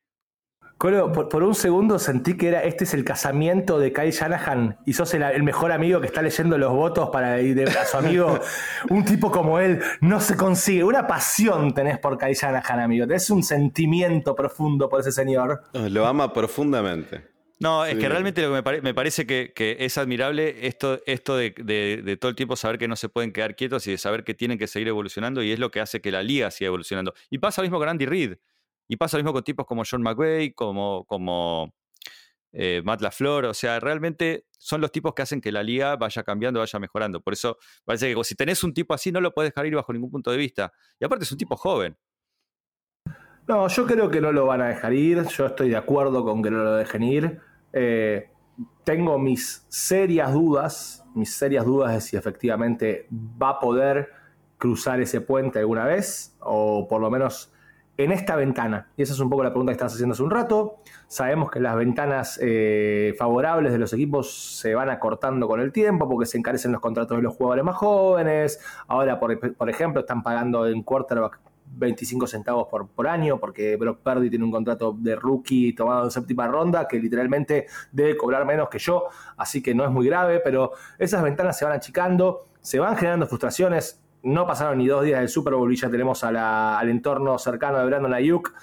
[0.79, 4.93] Colo, por, un segundo sentí que era este es el casamiento de Kyle Shanahan y
[4.93, 8.39] sos el, mejor amigo que está leyendo los votos para ir de, a su amigo.
[8.91, 10.85] un tipo como él no se consigue.
[10.85, 13.07] Una pasión tenés por Kyle Shanahan, amigo.
[13.07, 15.62] Tenés un sentimiento profundo por ese señor.
[15.72, 17.37] Lo ama profundamente.
[17.59, 22.16] No, es que realmente lo que me, parece que, es admirable esto, esto de, de,
[22.18, 24.59] todo el tiempo saber que no se pueden quedar quietos y de saber que tienen
[24.59, 27.14] que seguir evolucionando y es lo que hace que la liga siga evolucionando.
[27.31, 28.35] Y pasa lo mismo con Andy Reid.
[28.89, 31.74] Y pasa lo mismo con tipos como John McVay, como, como
[32.53, 33.47] eh, Matt LaFleur.
[33.47, 37.20] O sea, realmente son los tipos que hacen que la liga vaya cambiando, vaya mejorando.
[37.20, 39.93] Por eso parece que si tenés un tipo así, no lo puedes dejar ir bajo
[39.93, 40.72] ningún punto de vista.
[40.99, 41.97] Y aparte es un tipo joven.
[43.49, 45.24] No, yo creo que no lo van a dejar ir.
[45.28, 47.41] Yo estoy de acuerdo con que no lo dejen ir.
[47.72, 48.30] Eh,
[48.84, 54.11] tengo mis serias dudas, mis serias dudas de si efectivamente va a poder
[54.59, 57.53] cruzar ese puente alguna vez, o por lo menos
[57.97, 58.89] en esta ventana?
[58.97, 60.77] Y esa es un poco la pregunta que estás haciendo hace un rato.
[61.07, 66.09] Sabemos que las ventanas eh, favorables de los equipos se van acortando con el tiempo
[66.09, 68.61] porque se encarecen los contratos de los jugadores más jóvenes.
[68.87, 74.31] Ahora, por, ejemplo, están pagando en quarterback 25 centavos por, por, año, porque Brock Purdy
[74.31, 78.79] tiene un contrato de rookie tomado en séptima ronda que literalmente debe cobrar menos que
[78.79, 82.97] yo, así que no es muy grave, pero esas ventanas se van achicando, se van
[82.97, 87.39] generando frustraciones no pasaron ni dos días del Super Bowl y ya tenemos al entorno
[87.39, 88.55] cercano de Brandon Ayuk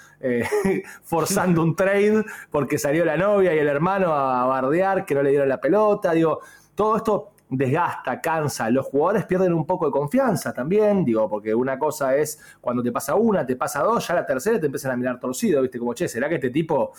[1.02, 5.30] forzando un trade porque salió la novia y el hermano a bardear que no le
[5.30, 6.12] dieron la pelota.
[6.12, 6.40] Digo,
[6.74, 8.70] todo esto desgasta, cansa.
[8.70, 12.92] Los jugadores pierden un poco de confianza también, digo, porque una cosa es cuando te
[12.92, 15.78] pasa una, te pasa dos, ya la tercera te empiezan a mirar torcido, ¿viste?
[15.78, 16.92] Como, che, ¿será que este tipo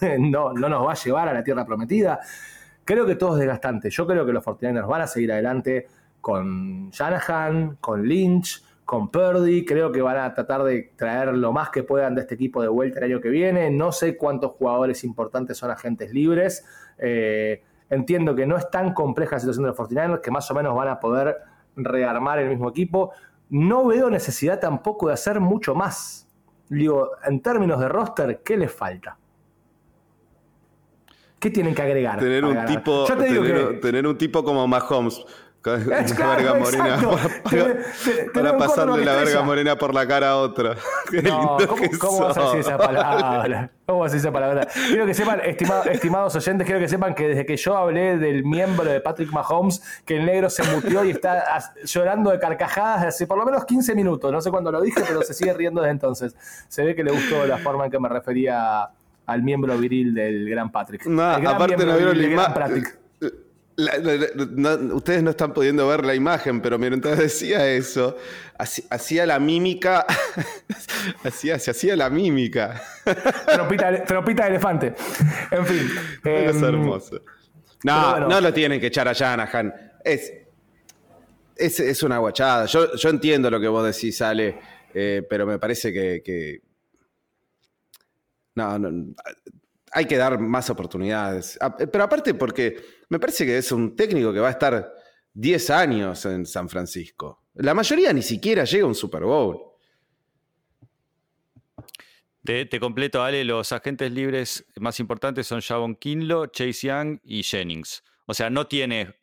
[0.18, 2.20] no, no nos va a llevar a la tierra prometida?
[2.84, 3.90] Creo que todo es desgastante.
[3.90, 5.86] Yo creo que los 49ers van a seguir adelante
[6.20, 9.64] con Shanahan, con Lynch, con Purdy.
[9.64, 12.68] Creo que van a tratar de traer lo más que puedan de este equipo de
[12.68, 13.70] vuelta el año que viene.
[13.70, 16.64] No sé cuántos jugadores importantes son agentes libres.
[16.98, 20.54] Eh, entiendo que no es tan compleja la situación de los 49ers, que más o
[20.54, 21.36] menos van a poder
[21.76, 23.12] rearmar el mismo equipo.
[23.48, 26.28] No veo necesidad tampoco de hacer mucho más.
[26.68, 29.18] Digo, en términos de roster, ¿qué les falta?
[31.40, 32.18] ¿Qué tienen que agregar?
[32.18, 33.06] Tener un tipo,
[33.80, 35.24] tener un tipo como Mahomes
[36.16, 36.98] claro, verga morena
[38.32, 40.76] para, pasarle la verga morena por la cara a otra.
[41.22, 41.58] No,
[41.98, 43.70] ¿cómo, vas a decir esa palabra?
[43.84, 44.66] ¿Cómo vas a decir esa palabra?
[44.88, 48.90] Quiero que sepan, estimados oyentes, quiero que sepan que desde que yo hablé del miembro
[48.90, 53.36] de Patrick Mahomes, que el negro se mutió y está llorando de carcajadas hace por
[53.36, 54.32] lo menos 15 minutos.
[54.32, 56.34] No sé cuándo lo dije, pero se sigue riendo desde entonces.
[56.68, 58.88] Se ve que le gustó la forma en que me refería
[59.26, 61.04] al miembro viril del gran Patrick.
[61.04, 62.99] No, aparte no vieron la imagen
[64.92, 68.16] ustedes no están pudiendo ver la imagen, pero mientras decía eso,
[68.58, 70.06] hacía la mímica,
[71.24, 72.82] hacía, se hacía la mímica.
[74.06, 74.94] Tropita, de elefante.
[75.50, 75.90] En fin.
[76.24, 77.20] es em, hermoso.
[77.84, 79.72] No, no lo tienen que echar a Shanahan.
[80.04, 80.32] Es,
[81.56, 82.66] es, una guachada.
[82.66, 84.58] Yo, yo, entiendo lo que vos decís, Ale,
[84.94, 86.62] eh, pero me parece que,
[88.54, 89.14] no, no,
[89.92, 91.58] hay que dar más oportunidades.
[91.90, 94.94] Pero aparte porque me parece que es un técnico que va a estar
[95.34, 97.44] 10 años en San Francisco.
[97.54, 99.58] La mayoría ni siquiera llega a un Super Bowl.
[102.42, 108.02] Te, completo, Ale, los agentes libres más importantes son Javon Kinlo, Chase Young y Jennings.
[108.26, 109.14] O sea, no tiene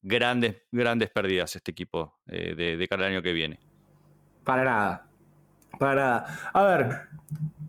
[0.00, 3.60] grandes, grandes pérdidas este equipo eh, de, de cara al año que viene.
[4.44, 5.08] Para nada.
[5.78, 6.50] Para nada.
[6.54, 7.08] A ver,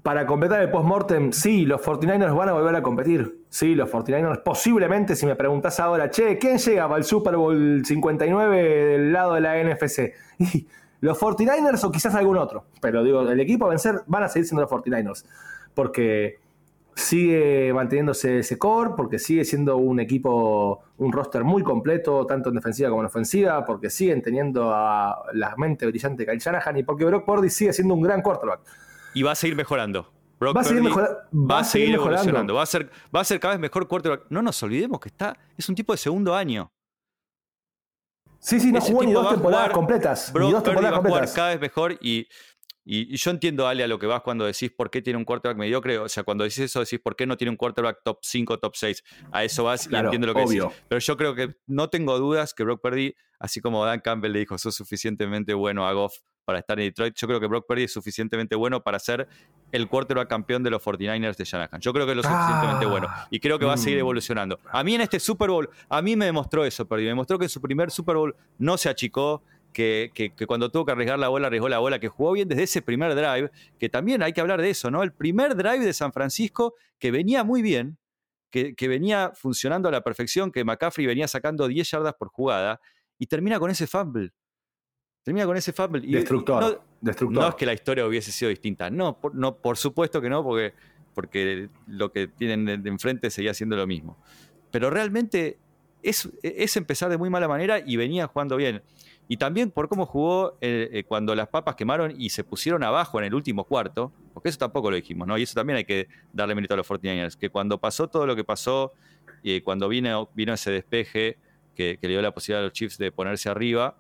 [0.04, 3.40] para completar el post-mortem, sí, los 49ers van a volver a competir.
[3.50, 7.82] Sí, los 49ers posiblemente, si me preguntas ahora, che, ¿quién llega para el Super Bowl
[7.86, 10.14] 59 del lado de la NFC?
[11.00, 12.66] Los 49ers o quizás algún otro.
[12.82, 15.26] Pero digo, el equipo a vencer van a seguir siendo los 49ers.
[15.74, 16.38] Porque
[16.96, 22.56] sigue manteniéndose ese core, porque sigue siendo un equipo, un roster muy completo, tanto en
[22.56, 26.84] defensiva como en ofensiva, porque siguen teniendo a la mente brillante de Kyle Shanahan y
[26.84, 28.62] porque Brock Purdy sigue siendo un gran quarterback.
[29.14, 30.12] Y va a seguir mejorando.
[30.42, 32.54] va, a seguir va, a seguir evolucionando.
[32.56, 34.26] Va a, ser, va a ser cada vez mejor quarterback.
[34.30, 36.72] No nos olvidemos que está, es un tipo de segundo año.
[38.40, 40.32] Sí, sí, no Ese jugó ni dos temporadas completas.
[40.34, 41.36] Brock Ni dos temporadas va a jugar completas.
[41.36, 42.28] cada vez mejor y,
[42.84, 45.24] y- y yo entiendo, Ale, a lo que vas cuando decís por qué tiene un
[45.24, 45.98] quarterback mediocre.
[46.00, 48.76] O sea, cuando decís eso, decís por qué no tiene un quarterback top 5, top
[48.76, 49.02] 6.
[49.32, 50.66] A eso vas Claro, y entiendo lo que obvio.
[50.66, 50.82] decís.
[50.90, 54.40] Pero yo creo que no tengo dudas que Brock Purdy, así como Dan Campbell le
[54.40, 56.16] dijo, sos suficientemente bueno a Goff
[56.46, 59.28] para estar en Detroit, yo creo que Brock Purdy es suficientemente bueno para ser
[59.72, 61.80] el quarterback campeón de los 49ers de Shanahan.
[61.82, 62.90] Yo creo que es lo suficientemente Ah.
[62.90, 63.08] bueno.
[63.30, 64.02] Y creo que va a seguir Mm.
[64.02, 64.60] evolucionando.
[64.72, 67.04] A mí en este Super Bowl, a mí me demostró eso, Purdy.
[67.04, 70.70] Me demostró que en su primer Super Bowl no se achicó, que, que- que cuando
[70.70, 73.50] tuvo que arriesgar la bola, arriesgó la bola, que jugó bien desde ese primer drive,
[73.80, 75.02] que también hay que hablar de eso, ¿no?
[75.02, 77.98] El primer drive de San Francisco, que venía muy bien,
[78.52, 82.80] que, que venía funcionando a la perfección, que McCaffrey venía sacando 10 yardas por jugada,
[83.18, 84.32] y termina con ese fumble.
[85.24, 86.06] Termina con ese fumble.
[86.06, 86.62] Y Destructor.
[86.62, 87.44] no- destructor.
[87.44, 88.90] no es que la historia hubiese sido distinta.
[88.90, 90.74] No, por, no, por supuesto que no, porque,
[91.14, 94.18] porque lo que tienen de, enfrente seguía siendo lo mismo.
[94.72, 95.58] Pero realmente
[96.02, 98.82] es, es empezar de muy mala manera y venía jugando bien.
[99.30, 103.20] Y también por cómo jugó eh, eh, cuando las papas quemaron y se pusieron abajo
[103.20, 105.38] en el último cuarto, porque eso tampoco lo dijimos, ¿no?
[105.38, 108.36] Y eso también hay que darle mérito a los 49ers, que cuando pasó todo lo
[108.36, 108.92] que pasó,
[109.42, 111.38] y cuando vino, vino ese despeje
[111.74, 113.98] que, que le dio la posibilidad a los Chiefs de ponerse arriba,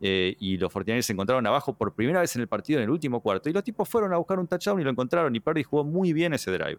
[0.00, 2.90] eh, y los 49ers se encontraron abajo por primera vez en el partido en el
[2.90, 3.48] último cuarto.
[3.48, 5.34] Y los tipos fueron a buscar un touchdown y lo encontraron.
[5.34, 6.78] Y Purdy jugó muy bien ese drive.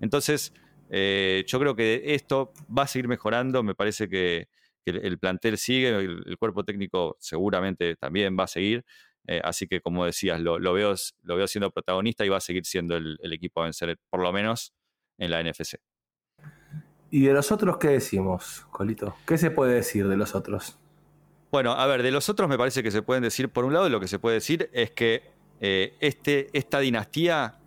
[0.00, 0.52] Entonces,
[0.90, 3.62] eh, yo creo que esto va a seguir mejorando.
[3.62, 4.48] Me parece que,
[4.84, 8.84] el, el plantel sigue, el, cuerpo técnico seguramente también va a seguir.
[9.26, 12.40] Eh, así que, como decías, lo, lo veo, lo veo siendo protagonista y va a
[12.40, 14.72] seguir siendo el, el equipo a vencer, por lo menos
[15.18, 15.76] en la NFC.
[17.10, 19.16] ¿Y de los otros qué decimos, Colito?
[19.26, 20.78] ¿Qué se puede decir de los otros?
[21.50, 23.88] Bueno, a ver, de los otros me parece que se pueden decir, por un lado,
[23.88, 27.58] lo que se puede decir es que eh, este, esta dinastía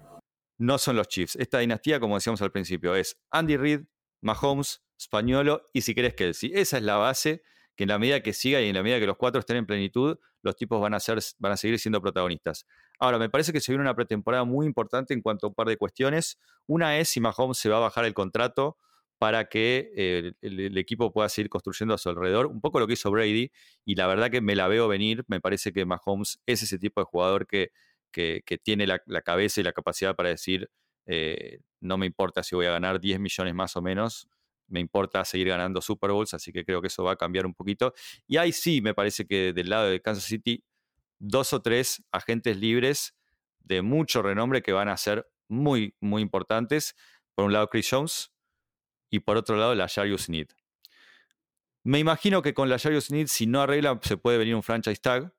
[0.58, 1.36] no son los Chiefs.
[1.36, 3.82] Esta dinastía, como decíamos al principio, es Andy Reid,
[4.22, 6.52] Mahomes, Spagnolo y si querés Kelsey.
[6.54, 7.44] Esa es la base
[7.76, 9.66] que en la medida que siga y en la medida que los cuatro estén en
[9.66, 12.66] plenitud, los tipos van a, ser, van a seguir siendo protagonistas.
[13.00, 15.68] Ahora, me parece que se viene una pretemporada muy importante en cuanto a un par
[15.68, 16.40] de cuestiones.
[16.68, 18.78] Una es si Mahomes se va a bajar el contrato
[19.24, 22.48] para que eh, el, equipo pueda seguir construyendo a su alrededor.
[22.48, 23.54] Un poco lo que hizo Brady,
[23.86, 25.24] y la verdad que me la veo venir.
[25.30, 27.72] Me parece que Mahomes es ese tipo de jugador que,
[28.12, 30.70] que, tiene la, la, cabeza y la capacidad para decir,
[31.06, 34.28] eh, no me importa si voy a ganar 10 millones más o menos,
[34.68, 37.54] me importa seguir ganando Super Bowls, así que creo que eso va a cambiar un
[37.54, 37.94] poquito.
[38.28, 40.66] Y ahí sí, me parece que del lado de Kansas City,
[41.18, 43.16] dos o tres agentes libres
[43.60, 46.94] de mucho renombre que van a ser muy, muy importantes.
[47.36, 48.33] Por un lado, Chris Jones,
[49.14, 50.48] y por otro lado la Jarius Need.
[51.84, 55.00] Me imagino que con la Jarius Need, si no arregla, se puede venir un franchise
[55.00, 55.32] tag,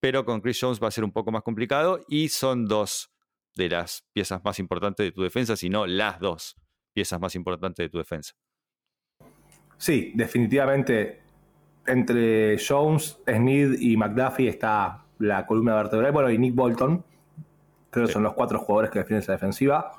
[0.00, 3.12] pero con Chris Jones va a ser un poco más complicado y son dos
[3.54, 6.56] de las piezas más importantes de tu defensa, si no las dos
[6.92, 8.34] piezas más importantes de tu defensa.
[9.78, 11.22] Sí, definitivamente
[11.86, 16.10] entre Jones, Snead y McDuffie está la columna vertebral.
[16.10, 17.04] Bueno, y Nick Bolton.
[17.90, 18.14] Creo que sí.
[18.14, 19.92] son los cuatro jugadores que definen esa defensiva.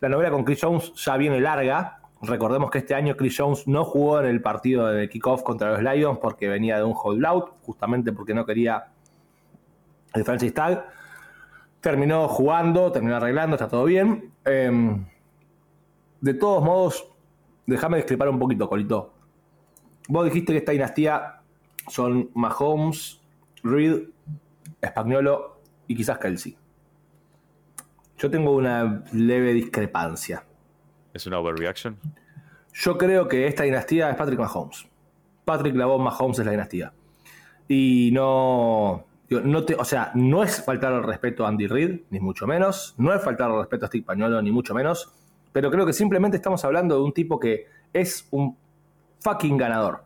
[0.00, 1.99] La novela con Chris Jones ya viene larga.
[2.22, 5.82] Recordemos que este año Chris Jones no jugó en el partido de kickoff contra los
[5.82, 8.88] Lions porque venía de un holdout, justamente porque no quería
[10.12, 10.86] el franchise tag.
[11.80, 14.32] Terminó jugando, terminó arreglando, está todo bien.
[14.44, 15.00] Eh,
[16.20, 17.10] de todos modos,
[17.66, 19.14] déjame discrepar un poquito, Colito.
[20.08, 21.40] Vos dijiste que esta dinastía
[21.88, 23.22] son Mahomes,
[23.62, 24.08] Reed,
[24.84, 26.56] Spagnuolo y quizás Kelsey.
[28.18, 30.44] Yo tengo una leve discrepancia.
[31.12, 31.98] ¿Es una overreaction?
[32.72, 34.86] Yo creo que esta dinastía es Patrick Mahomes.
[35.44, 36.92] Patrick Lavon Mahomes es la dinastía.
[37.68, 39.04] Y no.
[39.30, 42.94] o sea, no es faltar al respeto a Andy Reid, ni mucho menos.
[42.98, 45.12] No es faltar al respeto a Steve Pañuelo, ni mucho menos.
[45.52, 48.56] Pero creo que simplemente estamos hablando de un tipo que es un
[49.20, 50.04] fucking ganador.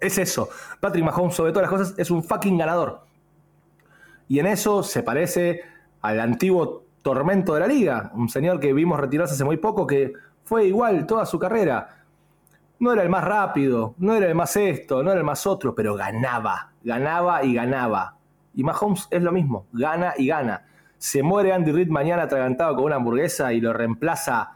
[0.00, 0.48] Es eso.
[0.80, 3.02] Patrick Mahomes, sobre todas las cosas, es un fucking ganador.
[4.26, 5.62] Y en eso se parece
[6.00, 8.10] al antiguo tormento de la liga.
[8.14, 10.12] Un señor que vimos retirarse hace muy poco, que
[10.44, 12.04] fue igual toda su carrera.
[12.78, 15.74] No era el más rápido, no era el más esto, no era el más otro,
[15.74, 18.16] pero ganaba, ganaba y ganaba.
[18.54, 20.66] Y Mahomes es lo mismo, gana y gana.
[20.98, 24.52] Se muere Andy Reid mañana atragantado con una hamburguesa y lo reemplaza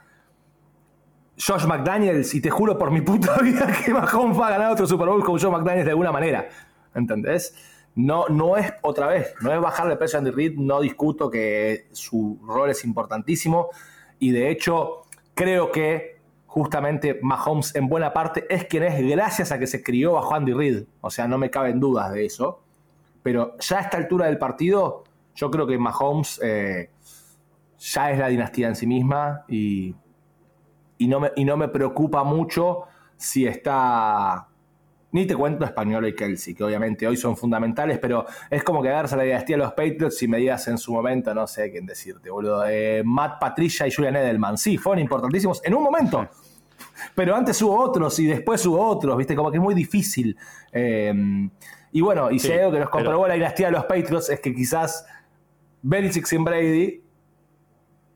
[1.39, 4.87] Josh McDaniels y te juro por mi puta vida que Mahomes va a ganar otro
[4.87, 6.49] Super Bowl con Josh McDaniels de alguna manera.
[6.95, 7.55] ¿Entendés?
[7.97, 11.31] No, no es otra vez, no es bajarle el precio a Andy Reid, no discuto
[11.31, 13.71] que su rol es importantísimo.
[14.19, 19.59] Y de hecho creo que justamente Mahomes en buena parte es quien es gracias a
[19.59, 22.63] que se crió bajo Andy Reid, o sea, no me caben dudas de eso,
[23.23, 26.91] pero ya a esta altura del partido yo creo que Mahomes eh,
[27.79, 29.95] ya es la dinastía en sí misma y,
[30.99, 32.83] y, no me, y no me preocupa mucho
[33.17, 34.49] si está
[35.17, 39.15] Ni te cuento Español y Kelsey, que obviamente hoy son fundamentales, pero es como quedarse
[39.15, 41.87] a la dinastía de los Patriots y me digas en su momento, no sé quién
[41.87, 42.67] decirte, boludo.
[42.69, 46.29] Eh, Matt Patricia y Julian Edelman, sí, fueron importantísimos en un momento.
[47.15, 49.35] Pero antes hubo otros y después hubo otros, ¿viste?
[49.35, 50.37] Como que es muy difícil.
[50.71, 51.15] Eh,
[51.93, 54.29] y bueno, y Sí, si algo que nos pero- comprobó la dinastía de los Patriots
[54.29, 55.07] es que quizás
[55.81, 57.01] Belichick sin Brady,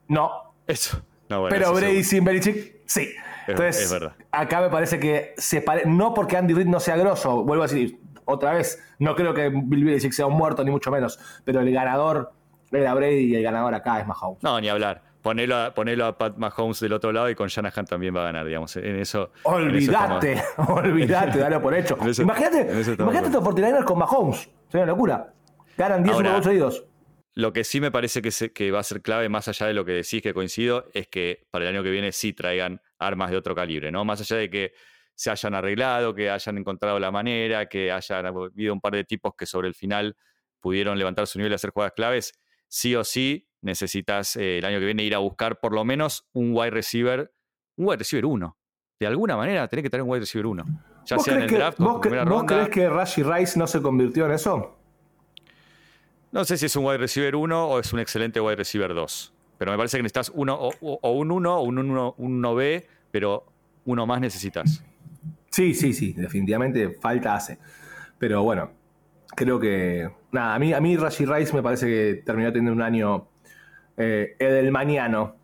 [0.09, 0.53] no.
[0.67, 1.01] Eso.
[1.31, 2.09] No, bueno, pero Brady seguro.
[2.11, 3.09] sin Belichick, sí.
[3.53, 4.13] Entonces, es verdad.
[4.33, 7.67] acá me parece que se pare- no porque Andy Reid no sea grosso, vuelvo a
[7.67, 11.61] decir otra vez, no creo que Bill Belichick sea un muerto, ni mucho menos, pero
[11.61, 12.33] el ganador
[12.71, 14.43] era Brady y el ganador acá es Mahomes.
[14.43, 15.03] No, ni hablar.
[15.23, 18.25] Ponelo a, ponelo a Pat Mahomes del otro lado y con Shanahan también va a
[18.25, 18.75] ganar, digamos.
[18.77, 19.31] En eso.
[19.43, 21.99] Olvídate, en eso olvídate, dalo por hecho.
[22.07, 22.61] Eso- imagínate,
[22.99, 24.49] imagínate estos 49ers con Mahomes.
[24.69, 25.33] Sería una locura.
[25.77, 26.85] Ganan 10 Ahora- seguidos.
[27.35, 29.75] Lo que sí me parece que, se- que va a ser clave, más allá de
[29.75, 33.31] lo que decís, que coincido, es que para el año que viene sí traigan armas
[33.31, 34.05] de otro calibre, ¿no?
[34.05, 34.73] Más allá de que
[35.15, 39.35] se hayan arreglado, que hayan encontrado la manera, que hayan habido un par de tipos
[39.37, 40.17] que sobre el final
[40.61, 42.33] pudieron levantar su nivel y hacer jugadas claves,
[42.69, 46.27] sí o sí necesitas eh, el año que viene ir a buscar por lo menos
[46.33, 47.31] un wide receiver,
[47.77, 48.59] un wide receiver 1.
[48.99, 50.65] De alguna manera tenés que tener un wide receiver 1.
[51.07, 52.55] Ya ¿Vos, sea en el que, draft o vos en cre- primera vos ronda.
[52.57, 54.79] crees que Rashi Rice no se convirtió en eso?
[56.33, 59.35] No sé si es un wide receiver 1 o es un excelente wide receiver 2.
[59.59, 63.45] Pero me parece que necesitas uno o, un 1 o un 1 un 1B, pero
[63.85, 64.85] uno más necesitas.
[65.51, 67.59] Sí, sí, sí, definitivamente falta hace.
[68.19, 68.71] Pero bueno,
[69.35, 70.09] creo que.
[70.31, 73.27] Nada, a mí, a mí Rashi Rice me parece que terminó teniendo un año
[73.97, 75.35] eh, edelmaniano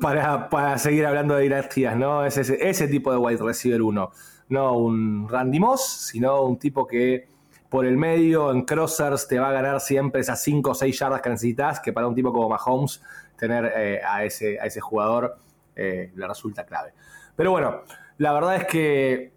[0.00, 2.24] para, para seguir hablando de dinastías, ¿no?
[2.24, 4.10] Es ese, ese tipo de wide receiver uno.
[4.50, 7.26] No un Randy Moss, sino un tipo que
[7.74, 11.20] por el medio, en crossers, te va a ganar siempre esas 5 o 6 yardas
[11.20, 13.02] que necesitas, que para un tipo como Mahomes,
[13.36, 15.36] tener eh, a, ese, a ese jugador
[15.74, 16.94] eh, le resulta clave.
[17.34, 17.80] Pero bueno,
[18.18, 19.32] la verdad es que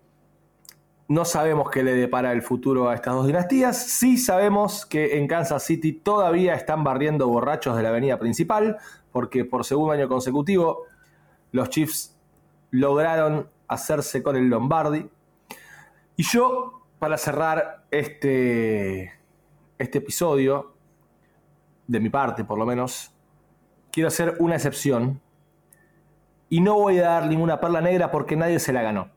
[1.07, 3.75] no sabemos qué le depara el futuro a estas dos dinastías.
[3.75, 8.77] Sí sabemos que en Kansas City todavía están barriendo borrachos de la avenida principal,
[9.11, 10.83] porque por segundo año consecutivo
[11.53, 12.15] los Chiefs
[12.69, 15.09] lograron hacerse con el Lombardi.
[16.17, 19.13] Y yo, para cerrar este,
[19.77, 20.73] este episodio,
[21.87, 23.11] de mi parte por lo menos,
[23.91, 25.21] quiero hacer una excepción.
[26.49, 29.09] Y no voy a dar ninguna perla negra porque nadie se la ganó.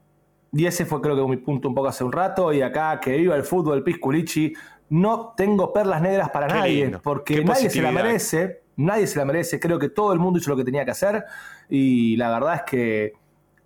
[0.52, 2.52] Y ese fue creo que mi punto un poco hace un rato.
[2.52, 4.52] Y acá, que viva el fútbol, Pisculichi,
[4.88, 6.84] no tengo perlas negras para Qué nadie.
[6.84, 7.00] lindo.
[7.00, 8.62] Porque Qué nadie se la merece.
[8.76, 9.60] Nadie se la merece.
[9.60, 11.24] Creo que todo el mundo hizo lo que tenía que hacer.
[11.68, 13.12] Y la verdad es que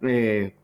[0.03, 0.55] eh,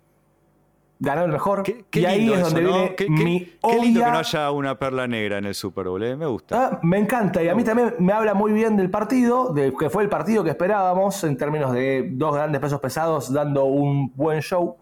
[1.00, 1.62] ganó el mejor.
[1.64, 2.68] Qué, qué y ahí lindo es donde ¿no?
[2.72, 5.88] viene Qué, qué- mi qué lindo que no haya una perla negra en el Super
[5.88, 6.14] Bowl, ¿eh?
[6.14, 6.66] Me gusta.
[6.74, 9.90] Ah, me encanta y a mí también me habla muy bien del partido, de que
[9.90, 14.40] fue el partido que esperábamos en términos de dos grandes pesos pesados dando un buen
[14.42, 14.76] show.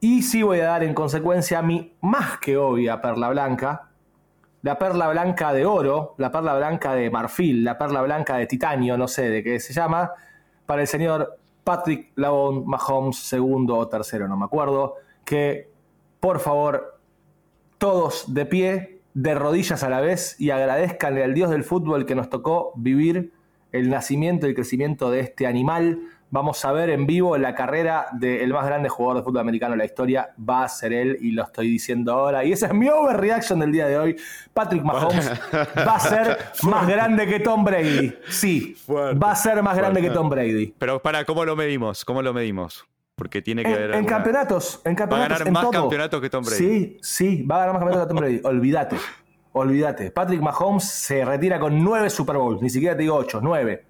[0.00, 3.90] Y sí voy a dar en consecuencia mi más que obvia perla blanca,
[4.62, 8.96] la perla blanca de oro, la perla blanca de marfil, la perla blanca de titanio,
[8.96, 10.10] no sé de qué se llama,
[10.66, 14.94] para el señor Patrick Lavon Mahomes, segundo o tercero, no me acuerdo,
[15.24, 15.70] que
[16.20, 17.00] por favor
[17.78, 22.14] todos de pie, de rodillas a la vez y agradezcanle al Dios del fútbol que
[22.14, 23.32] nos tocó vivir
[23.72, 26.00] el nacimiento y el crecimiento de este animal.
[26.34, 29.76] Vamos a ver en vivo la carrera del más grande jugador de fútbol americano de
[29.76, 30.30] la historia.
[30.48, 32.42] Va a ser él y lo estoy diciendo ahora.
[32.42, 34.16] Y esa es mi overreaction del día de hoy.
[34.54, 35.30] Patrick Mahomes
[35.76, 38.14] va a ser más grande que Tom Brady.
[38.30, 40.08] Sí, Fuerte, va a ser más grande que.
[40.08, 40.74] Tom Brady.
[40.78, 42.02] Pero para, ¿cómo lo medimos?
[42.04, 42.86] ¿Cómo lo medimos?
[43.14, 43.90] Porque tiene que En, ver.
[43.90, 45.72] en alguna- campeonatos, en campeonatos, ganar en más todo.
[45.82, 46.56] campeonatos que Tom Brady.
[46.58, 48.40] Sí, sí, va a ganar más campeonatos que Tom Brady.
[48.56, 48.96] Olvídate,
[49.52, 50.10] olvídate.
[50.10, 53.84] Patrick Mahomes se retira con nueve Super Bowls, ni siquiera te digo ocho, nueve.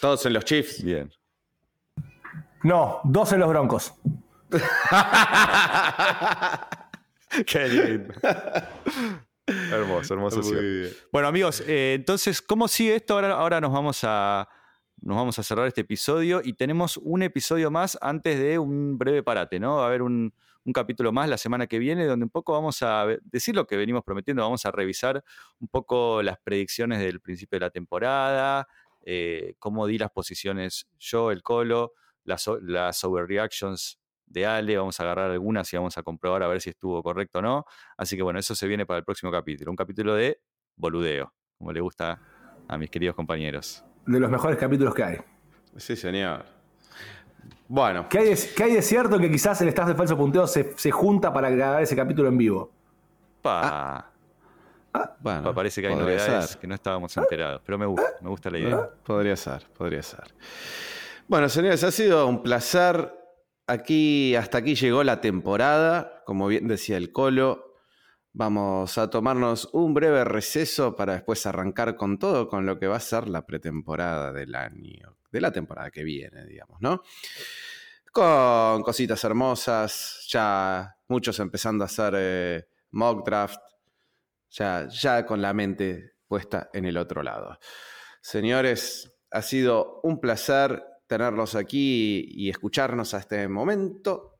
[0.00, 0.82] Todos en los Chiefs.
[0.82, 1.12] Bien.
[2.62, 3.94] No, dos en los Broncos.
[7.46, 8.14] Qué lindo.
[9.46, 10.40] hermoso, hermoso.
[10.40, 10.90] Bien.
[11.12, 13.14] Bueno, amigos, eh, entonces, ¿cómo sigue esto?
[13.14, 14.48] Ahora, ahora nos vamos a.
[15.00, 19.22] Nos vamos a cerrar este episodio y tenemos un episodio más antes de un breve
[19.22, 19.76] parate, ¿no?
[19.76, 20.32] Va a haber un,
[20.64, 23.76] un capítulo más la semana que viene donde un poco vamos a decir lo que
[23.76, 25.22] venimos prometiendo, vamos a revisar
[25.60, 28.66] un poco las predicciones del principio de la temporada,
[29.04, 31.92] eh, cómo di las posiciones yo, el Colo,
[32.24, 36.60] las, las overreactions de Ale, vamos a agarrar algunas y vamos a comprobar a ver
[36.60, 37.64] si estuvo correcto o no.
[37.96, 40.40] Así que bueno, eso se viene para el próximo capítulo, un capítulo de
[40.76, 42.20] boludeo, como le gusta
[42.66, 43.84] a mis queridos compañeros.
[44.06, 45.18] De los mejores capítulos que hay.
[45.76, 46.44] Sí, señor.
[47.68, 50.46] Bueno, ¿Qué hay de, qué hay de cierto que quizás el staff de Falso Punteo
[50.46, 52.70] se, se junta para grabar ese capítulo en vivo?
[53.42, 54.13] Pa,
[55.20, 56.58] bueno parece que hay novedades ser.
[56.60, 58.76] que no estábamos enterados, pero me gusta, me gusta la idea.
[58.76, 60.34] Ah, Podría ser, podría ser.
[61.26, 63.12] Bueno, señores, ha sido un placer.
[63.66, 66.22] Aquí, hasta aquí llegó la temporada.
[66.26, 67.74] como bien decía el Colo,
[68.34, 72.96] vamos a tomarnos un breve receso para después arrancar con todo, con lo que va
[72.96, 77.02] a ser la pretemporada del año, de la temporada que viene, digamos, ¿no?
[78.12, 83.60] Con cositas hermosas, ya muchos empezando a hacer eh, mock draft,
[84.54, 87.58] ya, con la mente puesta en el otro lado.
[88.20, 94.38] Señores, ha sido un placer tenerlos aquí y escucharnos a este momento.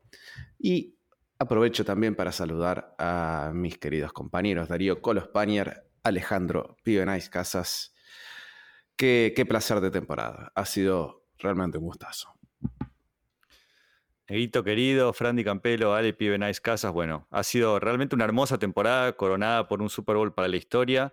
[0.58, 0.98] Y
[1.38, 5.30] aprovecho también para saludar a mis queridos compañeros Darío Colo
[6.02, 7.94] Alejandro Pibenais Casas.
[8.96, 10.52] Qué, qué placer de temporada.
[10.54, 12.33] Ha sido realmente un gustazo.
[14.26, 19.68] Neguito querido, Frandy Campelo, Ale Pibenais Casas, bueno, ha sido realmente una hermosa temporada coronada
[19.68, 21.12] por un Super Bowl para la historia.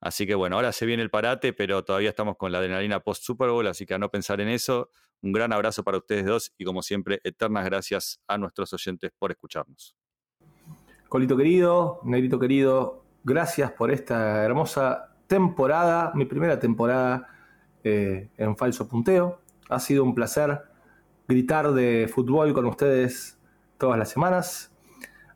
[0.00, 3.24] Así que bueno, ahora se viene el parate, pero todavía estamos con la adrenalina post
[3.24, 4.90] Super Bowl, así que a no pensar en eso.
[5.22, 9.32] Un gran abrazo para ustedes dos y como siempre, eternas gracias a nuestros oyentes por
[9.32, 9.96] escucharnos.
[11.08, 17.28] Colito querido, Negrito querido, gracias por esta hermosa temporada, mi primera temporada
[17.82, 19.40] eh, en Falso Punteo.
[19.68, 20.71] Ha sido un placer
[21.28, 23.38] gritar de fútbol con ustedes
[23.78, 24.72] todas las semanas.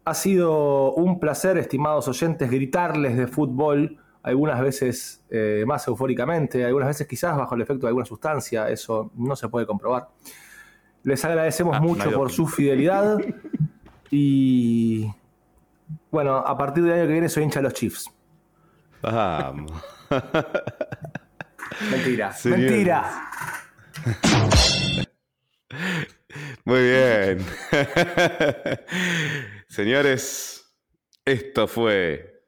[0.04, 6.88] Ha sido un placer, estimados oyentes, gritarles de fútbol algunas veces eh, más eufóricamente, algunas
[6.88, 10.08] veces quizás bajo el efecto de alguna sustancia, eso no se puede comprobar.
[11.04, 13.18] Les agradecemos ah, mucho por su fidelidad
[14.10, 15.08] y
[16.10, 18.10] bueno, a partir del año que viene soy hincha de los Chiefs.
[19.02, 19.72] Vamos.
[21.92, 23.30] mentira, mentira.
[29.68, 30.64] Señores,
[31.24, 32.44] esto fue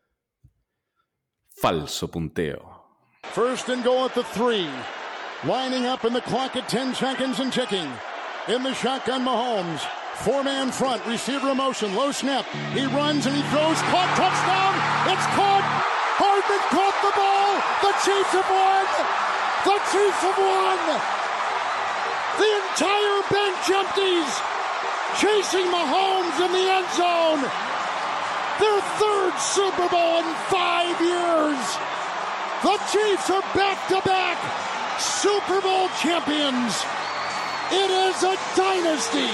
[1.61, 2.85] Falso punteo.
[3.33, 4.69] First and goal at the three.
[5.45, 7.91] Lining up in the clock at 10 seconds and ticking.
[8.47, 9.81] In the shotgun, Mahomes.
[10.23, 12.45] Four man front, receiver motion, low snap.
[12.75, 14.75] He runs and he throws, caught, touchdown.
[15.11, 15.63] It's caught.
[16.19, 17.55] Hardman caught the ball.
[17.83, 18.87] The Chiefs have won.
[19.63, 20.79] The Chiefs have won.
[22.39, 24.58] The entire bench empties.
[25.17, 27.41] Chasing Mahomes in the end zone.
[28.61, 31.63] Their third Super Bowl in five years.
[32.63, 34.39] The Chiefs are back to back
[35.01, 36.85] Super Bowl champions.
[37.73, 39.33] It is a dynasty.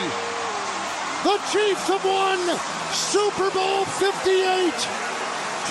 [1.24, 2.38] The Chiefs have won
[2.92, 4.72] Super Bowl 58,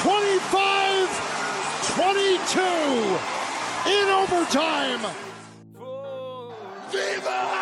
[0.01, 1.33] 25
[1.95, 2.59] 22
[3.85, 5.01] in overtime.
[6.89, 7.53] Viva!